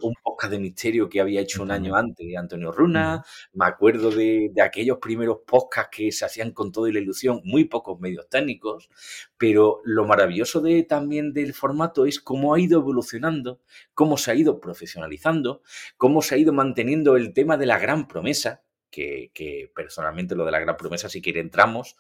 [0.03, 3.25] un podcast de misterio que había hecho un año antes de Antonio Runa.
[3.55, 7.99] Me acuerdo de, aquellos primeros podcasts que se hacían con toda la ilusión, muy pocos
[7.99, 8.91] medios técnicos,
[9.39, 13.63] pero lo maravilloso de, también del formato es cómo ha ido evolucionando,
[13.95, 15.63] cómo se ha ido profesionalizando,
[15.97, 20.51] cómo se ha ido manteniendo el tema de la gran promesa, que, personalmente lo de
[20.51, 21.97] la gran promesa si quiere entramos,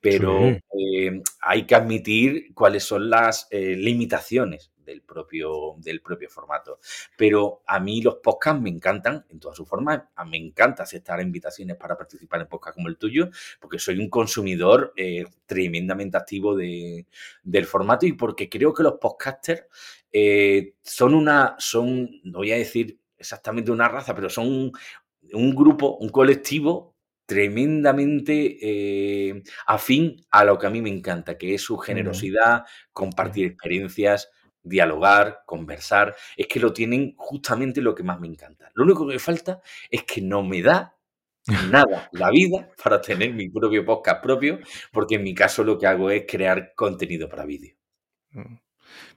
[0.00, 6.80] pero eh, hay que admitir cuáles son las eh, limitaciones del propio, del propio formato.
[7.16, 10.02] Pero a mí los podcasts me encantan en todas sus formas.
[10.26, 14.92] Me encanta aceptar invitaciones para participar en podcasts como el tuyo, porque soy un consumidor
[14.96, 17.06] eh, tremendamente activo de,
[17.44, 19.64] del formato y porque creo que los podcasters
[20.82, 24.72] son una, son, no voy a decir exactamente una raza, pero son
[25.32, 26.92] un grupo, un colectivo
[27.26, 33.46] tremendamente eh, afín a lo que a mí me encanta, que es su generosidad, compartir
[33.46, 34.30] experiencias,
[34.62, 36.14] dialogar, conversar.
[36.36, 38.70] Es que lo tienen justamente lo que más me encanta.
[38.74, 40.96] Lo único que me falta es que no me da
[41.70, 44.58] nada la vida para tener mi propio podcast propio,
[44.92, 47.74] porque en mi caso lo que hago es crear contenido para vídeo.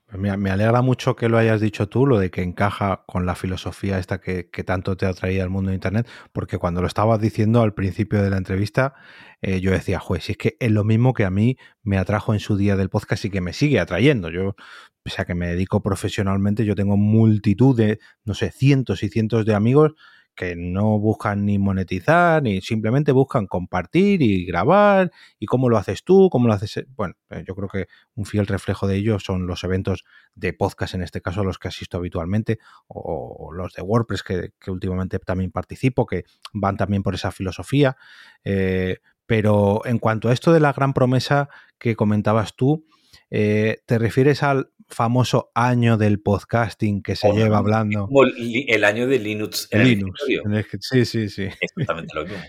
[0.06, 3.36] Pues me, alegra mucho que lo hayas dicho tú, lo de que encaja con la
[3.36, 7.62] filosofía esta que, tanto te atraía al mundo de Internet, porque cuando lo estabas diciendo
[7.62, 8.93] al principio de la entrevista,
[9.41, 12.34] eh, yo decía, juez, si es que es lo mismo que a mí me atrajo
[12.34, 14.30] en su día del podcast y que me sigue atrayendo.
[14.30, 14.56] Yo,
[15.04, 19.45] pese a que me dedico profesionalmente, yo tengo multitud de, no sé, cientos y cientos
[19.45, 19.93] de amigos
[20.36, 25.12] que no buscan ni monetizar, ni simplemente buscan compartir y grabar.
[25.39, 26.30] ¿Y cómo lo haces tú?
[26.30, 26.78] ¿Cómo lo haces?
[26.78, 30.04] Eh, bueno, eh, yo creo que un fiel reflejo de ello son los eventos
[30.36, 35.19] de podcast, en este caso los que asisto habitualmente, o, los de WordPress que, últimamente
[35.19, 37.95] también participo, que van también por esa filosofía.
[38.43, 42.86] Eh, pero en cuanto a esto de la gran promesa que comentabas tú,
[43.30, 48.08] ¿te refieres al famoso año del podcasting que se lleva hablando.
[48.38, 50.24] El año de Linux en Linux.
[50.28, 51.50] El sí, sí, sí.
[51.60, 52.44] Exactamente lo mismo.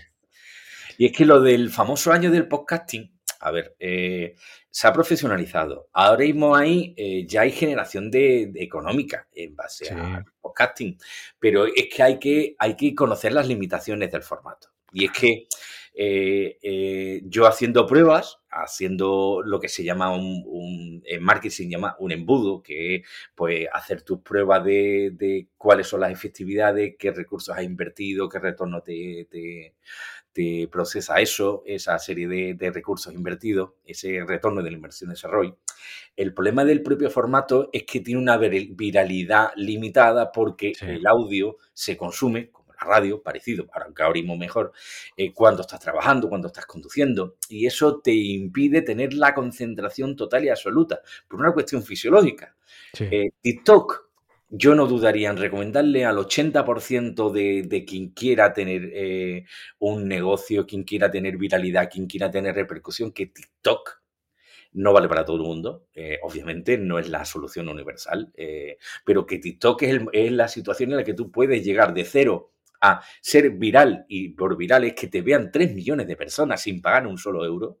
[0.97, 4.35] Y es que lo del famoso año del podcasting, a ver, eh,
[4.69, 5.89] se ha profesionalizado.
[5.93, 10.97] Ahora mismo hay, eh, ya hay generación de, económica en base al podcasting,
[11.39, 14.69] pero es que hay, que hay que conocer las limitaciones del formato.
[14.91, 15.47] Y es que
[15.99, 21.95] eh, eh, yo haciendo pruebas, haciendo lo que se llama un, en marketing se llama
[21.99, 27.55] un embudo, que es pues hacer tus pruebas de, cuáles son las efectividades, qué recursos
[27.55, 29.73] has invertido, qué retorno te,
[30.71, 35.55] procesa eso, esa serie de, recursos invertidos, ese retorno de la inversión de ROI.
[36.15, 41.97] El problema del propio formato es que tiene una viralidad limitada porque el audio se
[41.97, 44.71] consume la radio, parecido, aunque ahora mismo mejor,
[45.15, 50.45] eh, cuando estás trabajando, cuando estás conduciendo, y eso te impide tener la concentración total
[50.45, 52.55] y absoluta, por una cuestión fisiológica.
[52.99, 54.07] Eh, TikTok,
[54.49, 59.45] yo no dudaría en recomendarle al 80% de, quien quiera tener eh,
[59.79, 64.01] un negocio, quien quiera tener viralidad, quien quiera tener repercusión, que TikTok
[64.73, 65.87] no vale para todo el mundo,
[66.21, 68.31] obviamente no es la solución universal,
[69.05, 72.51] pero que TikTok es, es, la situación en la que tú puedes llegar de cero
[72.81, 76.81] a ser viral, y por viral es que te vean 3 millones de personas sin
[76.81, 77.79] pagar un solo euro,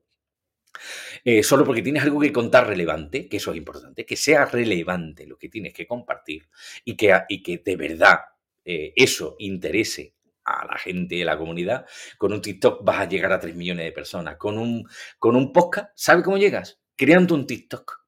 [1.23, 5.25] eh, solo porque tienes algo que contar relevante, que eso es importante, que sea relevante
[5.25, 6.47] lo que tienes que compartir
[6.85, 8.19] y que, y que de verdad
[8.63, 10.13] eh, eso interese
[10.45, 11.85] a la gente de la comunidad,
[12.17, 14.37] con un TikTok vas a llegar a 3 millones de personas.
[14.37, 14.87] Con un,
[15.19, 16.79] con un podcast, ¿sabes cómo llegas?
[16.95, 18.05] Creando un TikTok.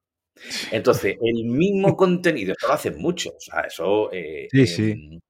[0.70, 4.10] Entonces, el mismo contenido, eso lo hacen mucho, o sea, eso...
[4.12, 5.20] Eh, sí, sí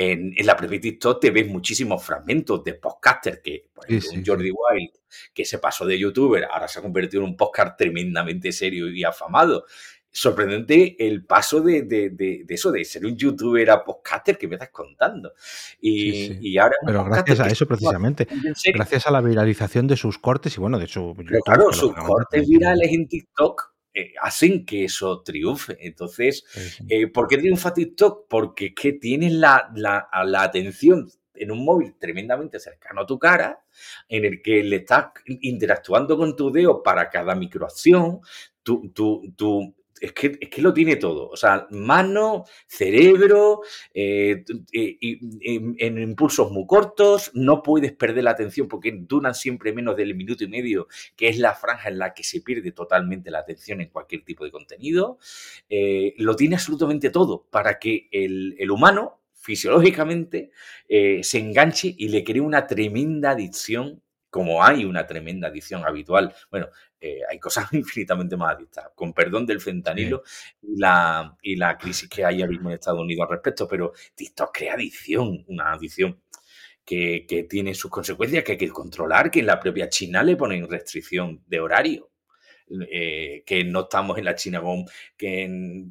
[0.00, 4.50] en, la propia TikTok te ves muchísimos fragmentos de podcasters que, por ejemplo, un Jordi
[4.50, 4.90] Wild,
[5.34, 9.04] que se pasó de youtuber, ahora se ha convertido en un podcast tremendamente serio y
[9.04, 9.66] afamado.
[10.10, 15.34] Sorprendente el paso de, eso, de ser un youtuber a podcaster que me estás contando.
[15.82, 16.76] Y, ahora.
[16.84, 18.26] Pero gracias a eso, precisamente.
[18.72, 21.14] Gracias a la viralización de sus cortes y bueno, de su.
[21.44, 25.76] claro, sus cortes virales en TikTok eh, hacen que eso triunfe.
[25.80, 26.44] Entonces,
[26.88, 28.26] eh, ¿por qué triunfa TikTok?
[28.28, 33.64] Porque es que tienes la, la, atención en un móvil tremendamente cercano a tu cara,
[34.08, 38.20] en el que le estás interactuando con tu dedo para cada microacción,
[38.62, 41.28] tu, tu, tu, es que, es que lo tiene todo.
[41.28, 43.60] O sea, mano, cerebro,
[43.92, 44.98] eh, eh,
[45.78, 50.44] en, impulsos muy cortos, no puedes perder la atención porque duran siempre menos del minuto
[50.44, 53.90] y medio, que es la franja en la que se pierde totalmente la atención en
[53.90, 55.18] cualquier tipo de contenido.
[55.68, 60.50] Eh, lo tiene absolutamente todo para que el, el humano, fisiológicamente,
[60.88, 66.68] se enganche y le cree una tremenda adicción como hay una tremenda adicción habitual, bueno,
[67.00, 70.22] eh, hay cosas infinitamente más adictas, con perdón del fentanilo
[70.62, 73.92] y, la, y la crisis que hay ahora mismo en Estados Unidos al respecto, pero
[74.14, 76.20] TikTok crea adicción, una adicción
[76.84, 80.68] que, tiene sus consecuencias que hay que controlar, que en la propia China le ponen
[80.68, 82.06] restricción de horario.
[82.88, 84.84] Eh, que no estamos en la China con,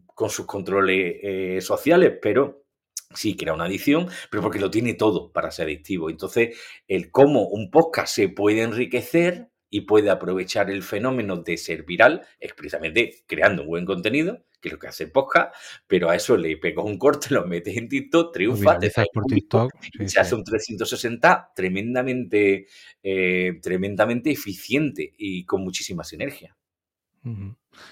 [0.05, 2.63] con sus controles eh, sociales, pero
[3.13, 6.09] sí crea una adicción, pero porque lo tiene todo para ser adictivo.
[6.09, 11.83] Entonces, el cómo un podcast se puede enriquecer y puede aprovechar el fenómeno de ser
[11.83, 15.53] viral es precisamente creando un buen contenido, que es lo que hace el podcast,
[15.87, 19.71] pero a eso le pegas un corte, lo metes en TikTok, triunfa, te por TikTok,
[20.05, 22.67] se hace un 360 tremendamente,
[23.03, 26.55] eh, tremendamente eficiente y con muchísima sinergia.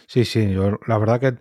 [0.07, 1.35] Sí, sí, yo, la verdad que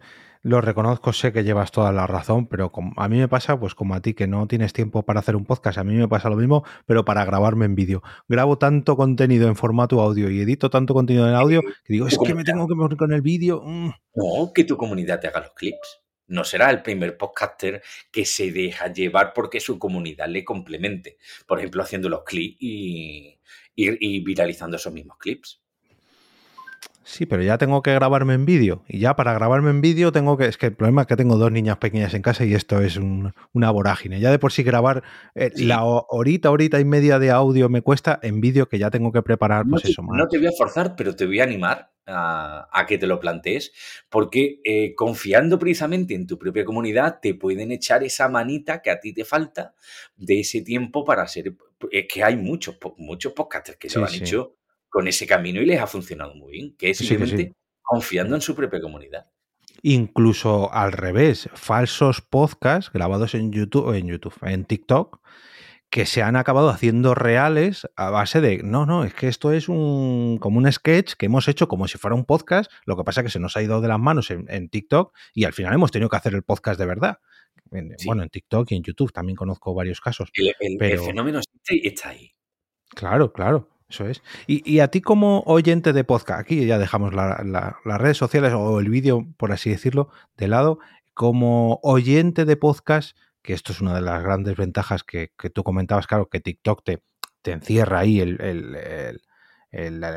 [0.46, 3.96] lo reconozco, sé que llevas toda la razón, pero a mí me pasa, pues como
[3.96, 6.37] a ti, que no tienes tiempo para hacer un podcast, a mí me pasa lo
[6.37, 8.00] mismo, pero para grabarme en vídeo.
[8.28, 12.16] Grabo tanto contenido en formato audio y edito tanto contenido en audio que digo, es
[12.16, 13.61] que me tengo que morir con el vídeo.
[13.64, 13.90] Mm".
[14.14, 16.02] No, que tu comunidad te haga los clips.
[16.28, 17.82] No será el primer podcaster
[18.12, 21.18] que se deja llevar porque su comunidad le complemente.
[21.48, 25.60] Por ejemplo, haciendo los clips y viralizando esos mismos clips.
[27.08, 28.83] Sí, pero ya tengo que grabarme en vídeo.
[28.88, 30.46] Y ya para grabarme en vídeo tengo que.
[30.46, 32.96] Es que el problema es que tengo dos niñas pequeñas en casa y esto es
[32.96, 34.18] una vorágine.
[34.18, 35.04] Ya de por sí grabar
[35.37, 39.12] eh, la horita, horita y media de audio me cuesta en vídeo que ya tengo
[39.12, 40.18] que preparar, pues eso más.
[40.18, 43.72] No te voy a forzar, pero te voy a animar a, que te lo plantees,
[44.08, 48.98] porque eh, confiando precisamente en tu propia comunidad, te pueden echar esa manita que a
[48.98, 49.74] ti te falta
[50.16, 51.54] de ese tiempo para ser.
[51.90, 54.56] Es que hay muchos, muchos podcasters que se lo han hecho
[54.97, 58.55] con ese camino y les ha funcionado muy bien, que es simplemente confiando en su
[58.55, 59.27] propia comunidad.
[59.83, 65.21] Incluso al revés, falsos podcasts grabados en YouTube, en YouTube, en TikTok,
[65.90, 69.69] que se han acabado haciendo reales a base de, no, no, es que esto es
[69.69, 73.21] un como un sketch que hemos hecho como si fuera un podcast, lo que pasa
[73.21, 75.92] es que se nos ha ido de las manos en, TikTok y al final hemos
[75.92, 77.19] tenido que hacer el podcast de verdad.
[78.07, 80.31] Bueno, en TikTok y en YouTube también conozco varios casos.
[80.33, 82.33] El, el fenómeno está ahí.
[82.94, 83.75] Claro, claro.
[83.88, 84.22] Eso es.
[84.46, 88.90] Y, a ti como oyente de podcast, aquí ya dejamos las redes sociales o el
[88.90, 90.80] vídeo, por así decirlo, de lado,
[91.14, 96.08] como oyente de podcast, que esto es una de las grandes ventajas que, tú comentabas,
[96.08, 97.02] claro, que TikTok te,
[97.42, 98.37] te encierra ahí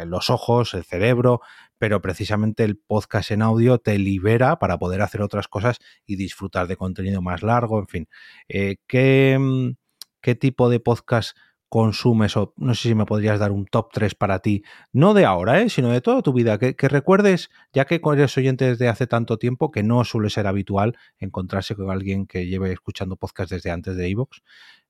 [0.05, 1.41] los ojos, el cerebro,
[1.77, 6.67] pero precisamente el podcast en audio te libera para poder hacer otras cosas y disfrutar
[6.67, 8.09] de contenido más largo, en fin.
[8.47, 9.75] Eh, ¿qué,
[10.21, 11.37] ¿Qué tipo de podcast
[11.69, 15.25] consumes o no sé si me podrías dar un top 3 para ti, no de
[15.25, 15.69] ahora, ¿eh?
[15.69, 19.71] sino de toda tu vida, que, recuerdes, ya que eres oyente desde hace tanto tiempo,
[19.71, 24.09] que no suele ser habitual encontrarse con alguien que lleve escuchando podcast desde antes de
[24.09, 24.41] Evox.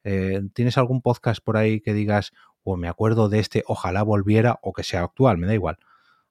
[0.05, 2.32] Eh, ¿Tienes algún podcast por ahí que digas,
[2.63, 5.77] o me acuerdo de este, ojalá volviera o que sea actual, me da igual?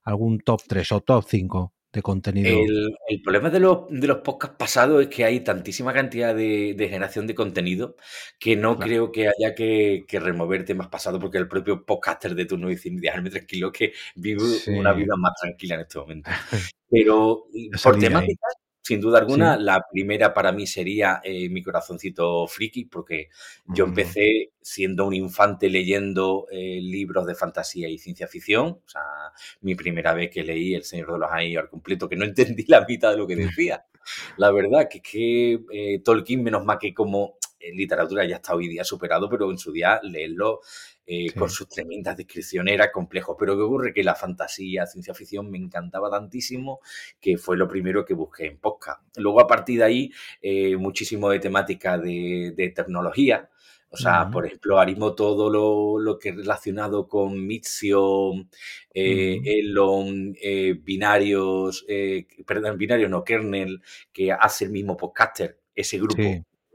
[0.01, 1.73] ¿Algún top 3 o top 5?
[1.91, 2.49] De contenido.
[3.07, 7.25] El, problema de los, de los podcasts pasados es que hay tantísima cantidad de, generación
[7.25, 7.95] de contenido
[8.39, 12.67] que no creo que haya que, remover temas pasados porque el propio podcaster de turno
[12.67, 16.29] dice, dejarme tranquilo que vivo una vida más tranquila en este momento.
[16.89, 17.45] Pero
[17.83, 18.53] por temáticas,
[18.89, 23.29] sin duda alguna, la primera para mí sería eh, Mi corazoncito friki, porque
[23.67, 28.79] yo empecé siendo un infante leyendo eh, libros de fantasía y ciencia ficción.
[28.83, 29.03] O sea,
[29.61, 32.65] mi primera vez que leí El Señor de los Anillos al completo, que no entendí
[32.67, 33.85] la mitad de lo que decía.
[34.37, 38.55] La verdad que es que eh, Tolkien, menos mal que como en literatura ya está
[38.55, 40.61] hoy día superado, pero en su día leerlo
[41.05, 43.35] eh, con sus tremendas descripciones, era complejo.
[43.35, 43.93] Pero ¿qué ocurre?
[43.93, 46.81] Que la fantasía, ciencia ficción me encantaba tantísimo
[47.19, 49.01] que fue lo primero que busqué en podcast.
[49.17, 53.49] Luego, a partir de ahí, eh, muchísimo de temática de, tecnología.
[53.91, 55.49] O sea, por ejemplo, harimo todo
[55.97, 58.33] lo, que es relacionado con Mixio,
[58.93, 60.35] eh, Elon,
[60.83, 61.87] binarios,
[62.45, 63.81] perdón, binarios no, kernel,
[64.13, 66.21] que hace el mismo podcaster, ese grupo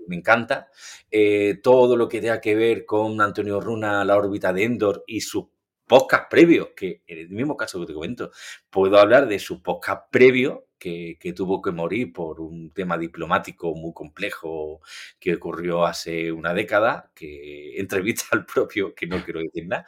[0.09, 0.69] me encanta.
[1.11, 5.21] Eh, todo lo que tenga que ver con Antonio Runa, la órbita de Endor y
[5.21, 5.47] sus
[5.87, 8.31] podcast previos, que en el mismo caso que te comento,
[8.71, 13.93] puedo hablar de su podcast previo que, tuvo que morir por un tema diplomático muy
[13.95, 14.81] complejo
[15.19, 19.87] que ocurrió hace una década, que entrevista al propio, que no quiero decir nada,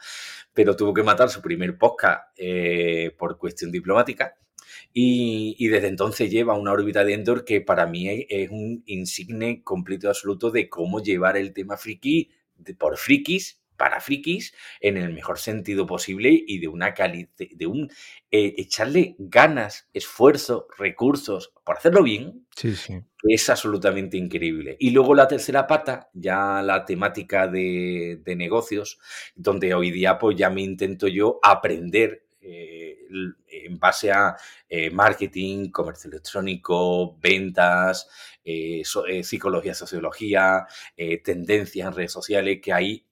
[0.53, 4.35] pero tuvo que matar su primer podcast eh, por cuestión diplomática.
[4.99, 10.07] Y, desde entonces lleva una órbita de Endor que para mí es un insigne completo
[10.07, 12.31] y absoluto de cómo llevar el tema friki
[12.79, 17.91] por frikis para frikis en el mejor sentido posible y de una calidad, de un
[18.31, 22.99] eh, echarle ganas, esfuerzo, recursos por hacerlo bien, sí, sí.
[23.21, 24.77] es absolutamente increíble.
[24.79, 28.97] Y luego la tercera pata, ya la temática de, de negocios,
[29.35, 32.86] donde hoy día pues ya me intento yo aprender eh,
[33.47, 34.35] en base a
[34.69, 38.09] eh, marketing, comercio electrónico, ventas,
[38.43, 38.83] eh,
[39.23, 40.65] psicología, sociología,
[41.23, 43.05] tendencias en redes sociales, que ahí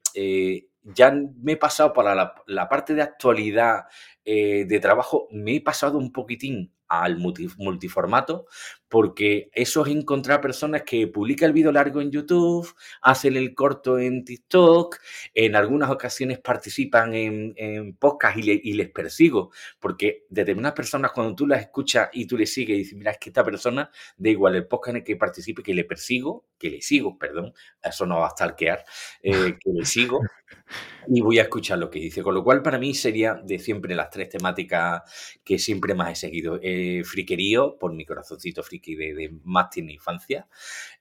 [0.83, 3.85] ya me he pasado para la, parte de actualidad
[4.23, 8.47] de trabajo, me he pasado un poquitín al multiformato,
[8.89, 13.99] porque eso es encontrar personas que publican el vídeo largo en YouTube, hacen el corto
[13.99, 14.97] en TikTok,
[15.33, 21.47] en algunas ocasiones participan en, en podcast y, les persigo, porque determinadas personas cuando tú
[21.47, 24.55] las escuchas y tú les sigues y dices, mira, es que esta persona, da igual
[24.55, 28.19] el podcast en el que participe, que le persigo, que le sigo, perdón, eso no
[28.19, 28.83] va a stalkear,
[29.21, 30.19] eh, que le sigo
[31.07, 32.23] y voy a escuchar lo que dice.
[32.23, 35.03] Con lo cual, para mí sería de siempre las tres temáticas
[35.43, 36.59] que siempre más he seguido.
[36.61, 40.47] Eh, friquerío, por mi corazoncito friki de, de más infancia.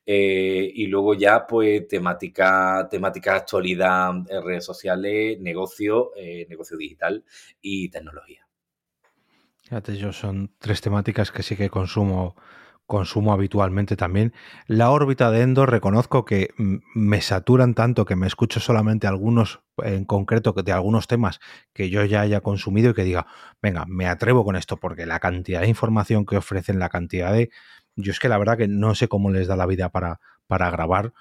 [0.06, 4.12] Eh, y luego ya, pues, temática, temática actualidad,
[4.44, 6.12] redes sociales, negocio,
[6.48, 7.24] negocio digital
[7.60, 8.46] y tecnología.
[9.62, 12.36] Fíjate, yo son tres temáticas que sí que consumo
[12.86, 14.32] consumo habitualmente también.
[14.66, 20.04] La órbita de Endor, reconozco que me saturan tanto que me escucho solamente algunos, en
[20.04, 21.40] concreto, de algunos temas
[21.72, 23.26] que yo ya haya consumido y que diga,
[23.62, 27.50] venga, me atrevo con esto, porque la cantidad de información que ofrecen, la cantidad de...
[27.96, 30.70] Yo es que la verdad que no sé cómo les da la vida para, para
[30.70, 31.12] grabar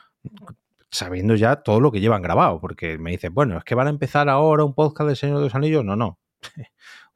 [0.89, 3.89] sabiendo ya todo lo que llevan grabado, porque me dicen, bueno, es que van a
[3.89, 5.83] empezar ahora un podcast de Señor de los Anillos.
[5.83, 6.19] No, no.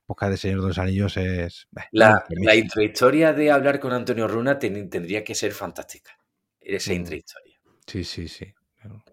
[0.08, 1.68] Podcast de Señor de los Anillos es...
[1.92, 6.18] La, la intrahistoria de hablar con Antonio Runa tendría que ser fantástica.
[6.60, 6.96] Esa mm.
[6.96, 7.60] intrahistoria.
[7.86, 8.54] Sí, sí, sí.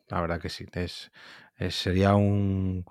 [0.09, 0.67] La verdad que sí.
[0.73, 1.11] Es,
[1.71, 2.85] sería un...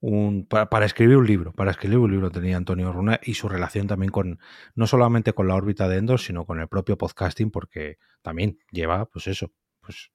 [0.00, 3.86] un para, escribir un libro, para escribir un libro tenía Antonio Runa y su relación
[3.86, 4.40] también con,
[4.74, 9.04] no solamente con la órbita de Endor, sino con el propio podcasting, porque también lleva,
[9.06, 10.10] pues eso, pues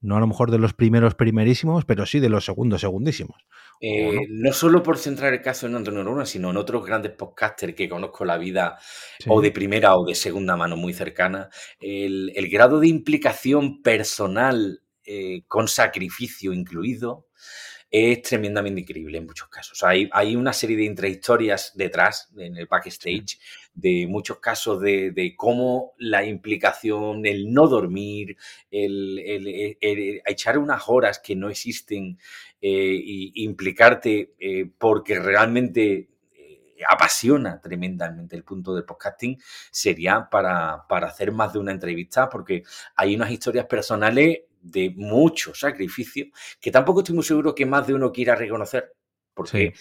[0.00, 3.46] no a lo mejor de los primeros primerísimos, pero sí de los segundos segundísimos.
[3.80, 4.52] Eh, no?
[4.52, 8.24] solo por centrar el caso en Antonio Runa, sino en otros grandes podcasters que conozco
[8.24, 8.78] la vida
[9.26, 15.42] o de primera o de segunda mano muy cercana, el, grado de implicación personal eh,
[15.46, 17.26] con sacrificio incluido
[17.98, 19.82] es tremendamente increíble en muchos casos.
[19.82, 23.38] Hay, hay una serie de intrahistorias detrás, en el backstage,
[23.72, 28.36] de muchos casos de, cómo la implicación, el no dormir,
[28.70, 29.78] el,
[30.26, 32.18] echar unas horas que no existen
[32.60, 39.38] e implicarte eh, porque realmente eh, apasiona tremendamente el punto del podcasting,
[39.70, 42.62] sería para, para hacer más de una entrevista, porque
[42.94, 44.40] hay unas historias personales
[44.70, 46.26] de mucho sacrificio,
[46.60, 48.92] que tampoco estoy muy seguro que más de uno quiera reconocer,
[49.34, 49.74] porque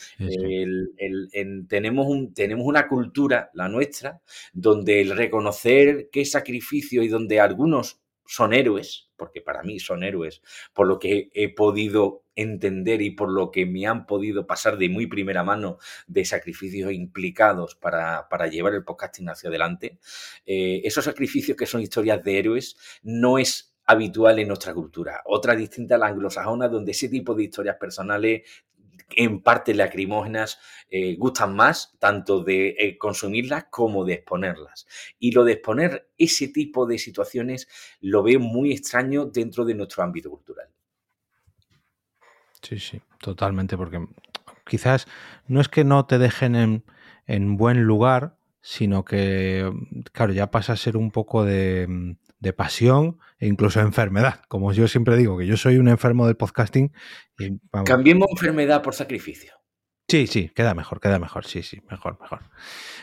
[1.70, 4.22] tenemos, un, tenemos una cultura, la nuestra,
[4.52, 10.42] donde el reconocer qué sacrificio y donde algunos son héroes, porque para mí son héroes,
[10.74, 14.90] por lo que he podido entender y por lo que me han podido pasar de
[14.90, 15.78] muy primera mano
[16.08, 20.00] de sacrificios implicados para, llevar el podcasting hacia adelante,
[20.46, 25.22] eh, esos sacrificios que son historias de héroes no es habitual en nuestra cultura.
[25.26, 28.44] Otra distinta a la anglosajona, donde ese tipo de historias personales
[29.16, 30.60] en parte lacrimógenas
[30.90, 34.88] eh, gustan más tanto de eh, consumirlas como de exponerlas.
[35.20, 37.68] Y lo de exponer ese tipo de situaciones
[38.02, 40.68] lo veo muy extraño dentro de nuestro ámbito cultural.
[42.62, 44.08] Sí, sí, totalmente, porque
[44.66, 45.08] quizás
[45.48, 46.84] no es que no te dejen en,
[47.28, 49.72] en buen lugar, sino que,
[50.12, 54.42] claro, ya pasa a ser un poco de de pasión e incluso enfermedad.
[54.48, 56.94] Como yo siempre digo, que yo soy un enfermo del podcasting.
[57.40, 59.54] Y, Cambiemos enfermedad por sacrificio.
[60.08, 62.42] Sí, sí, queda mejor, queda mejor, sí, sí, mejor, mejor.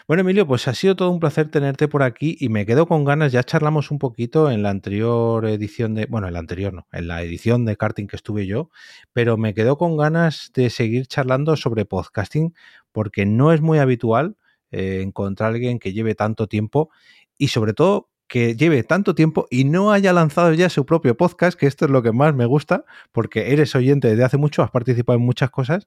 [0.07, 3.05] Bueno, Emilio, pues ha sido todo un placer tenerte por aquí y me quedo con
[3.05, 6.87] ganas, ya charlamos un poquito en la anterior edición de, bueno, en la anterior no,
[6.93, 8.71] en la edición de karting que estuve yo,
[9.13, 12.55] pero me quedo con ganas de seguir charlando sobre podcasting
[12.93, 14.37] porque no es muy habitual
[14.71, 16.91] eh, encontrar a alguien que lleve tanto tiempo
[17.37, 21.59] y sobre todo que lleve tanto tiempo y no haya lanzado ya su propio podcast,
[21.59, 24.71] que esto es lo que más me gusta, porque eres oyente desde hace mucho, has
[24.71, 25.87] participado en muchas cosas,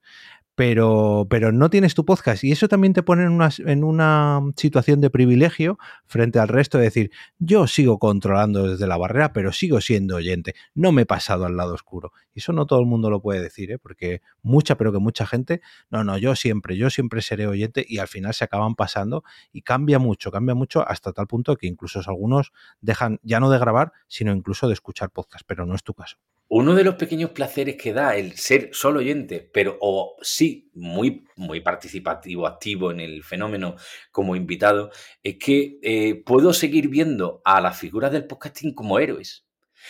[0.55, 2.43] pero, pero no tienes tu podcast.
[2.43, 6.77] Y eso también te pone en una, en una situación de privilegio frente al resto,
[6.77, 11.05] de decir, yo sigo controlando desde la barrera, pero sigo siendo oyente, no me he
[11.05, 12.13] pasado al lado oscuro.
[12.33, 13.79] Y eso no todo el mundo lo puede decir, ¿eh?
[13.79, 17.99] porque mucha, pero que mucha gente, no, no, yo siempre, yo siempre seré oyente y
[17.99, 21.99] al final se acaban pasando y cambia mucho, cambia mucho hasta tal punto que incluso
[22.07, 22.51] algunos
[22.81, 26.17] dejan ya no de grabar, sino incluso de escuchar podcast, pero no es tu caso.
[26.57, 31.25] Uno de los pequeños placeres que da el ser solo oyente, pero o sí muy,
[31.35, 33.75] muy participativo, activo en el fenómeno
[34.09, 34.89] como invitado,
[35.21, 39.45] es que eh, puedo seguir viendo a las figuras del podcasting como héroes,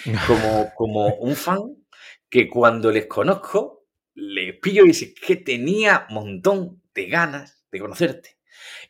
[0.25, 1.85] como, como un fan
[2.29, 3.85] que cuando les conozco,
[4.15, 8.34] les pillo y dice que tenía un montón de ganas de conocerte.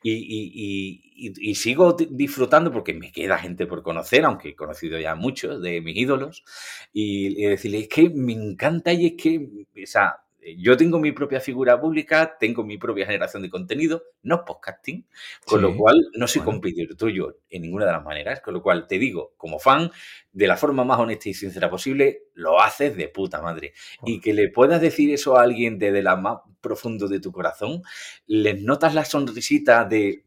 [0.04, 5.82] Y, sigo disfrutando porque me queda gente por conocer, aunque he conocido ya muchos de
[5.82, 6.44] mis ídolos,
[6.94, 9.48] y, decirles es que me encanta y es que,
[9.84, 10.25] o sea,
[10.58, 15.08] yo tengo mi propia figura pública, tengo mi propia generación de contenido, no podcasting,
[15.46, 18.88] con lo cual no soy competidor tuyo en ninguna de las maneras, con lo cual
[18.88, 19.92] te digo, como fan,
[20.32, 23.74] de la forma más honesta y sincera posible, lo haces de puta madre.
[24.06, 27.82] Y que le puedas decir eso a alguien desde la más profundo de tu corazón,
[28.28, 30.24] les notas la sonrisita de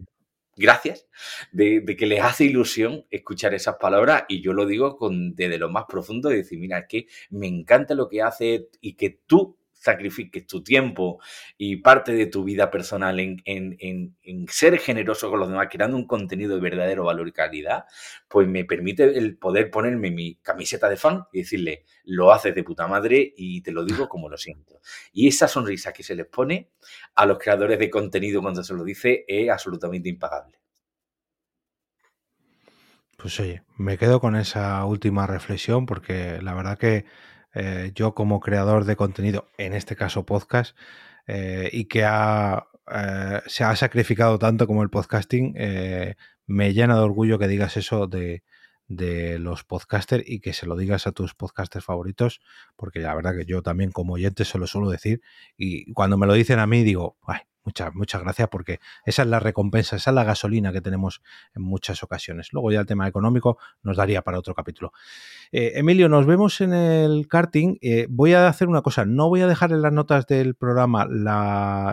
[0.56, 1.06] gracias,
[1.52, 5.70] de, que les hace ilusión escuchar esas palabras y yo lo digo con, desde lo
[5.70, 9.56] más profundo de decir, mira, es que me encanta lo que hace y que tú
[9.78, 11.20] sacrifiques tu tiempo
[11.56, 14.16] y parte de tu vida personal en,
[14.48, 17.84] ser generoso con los demás, creando un contenido de verdadero valor y calidad,
[18.28, 22.64] pues me permite el poder ponerme mi camiseta de fan y decirle, lo haces de
[22.64, 24.80] puta madre y te lo digo como lo siento.
[25.12, 26.70] Y esa sonrisa que se les pone
[27.14, 30.58] a los creadores de contenido cuando se lo dice es absolutamente impagable.
[33.16, 37.04] Pues oye, me quedo con esa última reflexión porque la verdad que
[37.54, 40.76] eh, yo como creador de contenido, en este caso podcast,
[41.26, 45.54] eh, y que eh, se ha sacrificado tanto como el podcasting,
[46.46, 48.42] me llena de orgullo que digas eso de,
[48.88, 52.40] de los podcasters y que se lo digas a tus podcasters favoritos,
[52.76, 55.20] porque la verdad que yo también como oyente se lo suelo decir
[55.56, 59.28] y cuando me lo dicen a mí digo, ay, Muchas, muchas gracias porque esa es
[59.28, 61.20] la recompensa, esa es la gasolina que tenemos
[61.54, 62.48] en muchas ocasiones.
[62.54, 64.94] Luego ya el tema económico nos daría para otro capítulo.
[65.52, 67.76] Eh, Emilio, nos vemos en el karting.
[67.82, 71.06] Eh, voy a hacer una cosa, no voy a dejar en las notas del programa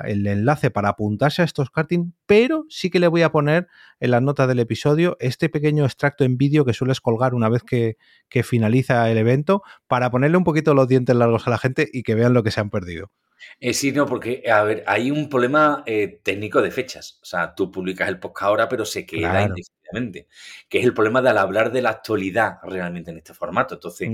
[0.05, 3.67] el enlace para apuntarse a estos karting, pero sí que le voy a poner
[3.99, 7.63] en las notas del episodio este pequeño extracto en vídeo que sueles colgar una vez
[7.63, 7.97] que
[8.43, 12.15] finaliza el evento para ponerle un poquito los dientes largos a la gente y que
[12.15, 13.11] vean lo que se han perdido.
[13.59, 17.19] Eh, sí, no, porque, a ver, hay un problema eh, técnico de fechas.
[17.21, 20.27] O sea, tú publicas el podcast ahora, pero se queda indefinidamente.
[20.69, 23.75] Que es el problema de al hablar de la actualidad realmente en este formato.
[23.75, 24.09] Entonces,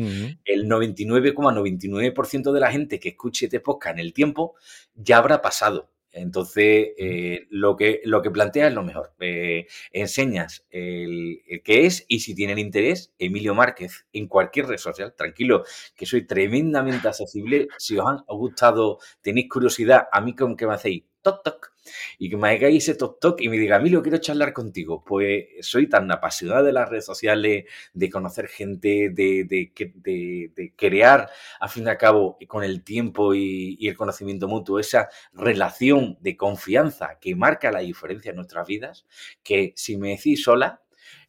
[0.46, 4.56] el 99,99% de la gente que escuche este podcast en el tiempo
[4.96, 5.91] ya habrá pasado.
[6.12, 9.14] Entonces, eh, lo, que, lo que plantea es lo mejor.
[9.20, 15.14] Eh, enseñas el, qué es y si tienen interés, Emilio Márquez en cualquier red social.
[15.16, 15.64] Tranquilo,
[15.96, 17.68] que soy tremendamente accesible.
[17.78, 21.72] Si os han gustado, tenéis curiosidad, a mí con que me hacéis toc toc
[22.18, 25.04] y que me hagáis ese toc toc y me diga, Emilio, quiero charlar contigo.
[25.04, 31.68] Pues soy tan apasionado de las redes sociales, de conocer gente, de, de, crear, a
[31.68, 37.36] fin de cabo, con el tiempo y, el conocimiento mutuo, esa relación de confianza que
[37.36, 39.06] marca la diferencia en nuestras vidas,
[39.44, 40.82] que si me decís sola,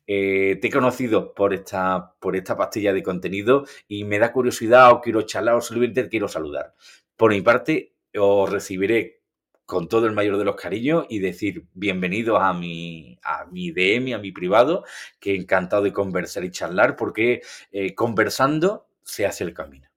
[0.06, 4.90] eh, te he conocido por esta, por esta pastilla de contenido y me da curiosidad
[4.92, 6.74] o quiero charlar o simplemente quiero saludar.
[7.16, 9.21] Por mi parte, os recibiré
[9.66, 14.14] con todo el mayor de los cariños y decir bienvenido a mi, a mi DM,
[14.14, 14.84] a mi privado,
[15.20, 19.88] que encantado de conversar y charlar, porque eh, conversando se hace el camino.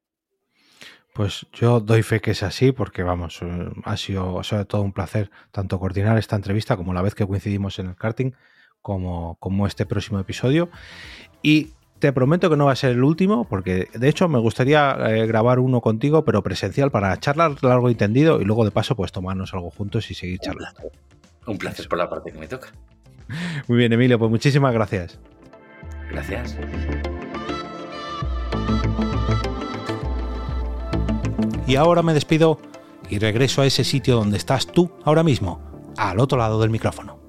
[1.14, 4.92] Pues yo doy fe que es así, porque vamos, eh, ha sido, ha todo un
[4.92, 8.34] placer tanto coordinar esta entrevista como la vez que coincidimos en el karting,
[8.82, 10.70] como, como este próximo episodio.
[11.42, 14.96] Y te prometo que no va a ser el último, porque de hecho me gustaría
[15.10, 18.96] eh, grabar uno contigo, pero presencial, para charlar largo y tendido y luego de paso
[18.96, 20.92] pues tomarnos algo juntos y seguir charlando.
[21.48, 22.70] Un placer por la parte que me toca.
[23.68, 25.20] Muy bien, Emilio, pues muchísimas gracias.
[26.12, 26.58] Gracias.
[31.68, 32.60] Y ahora me despido
[33.10, 37.25] y regreso a ese sitio donde estás tú ahora mismo, al otro lado del micrófono.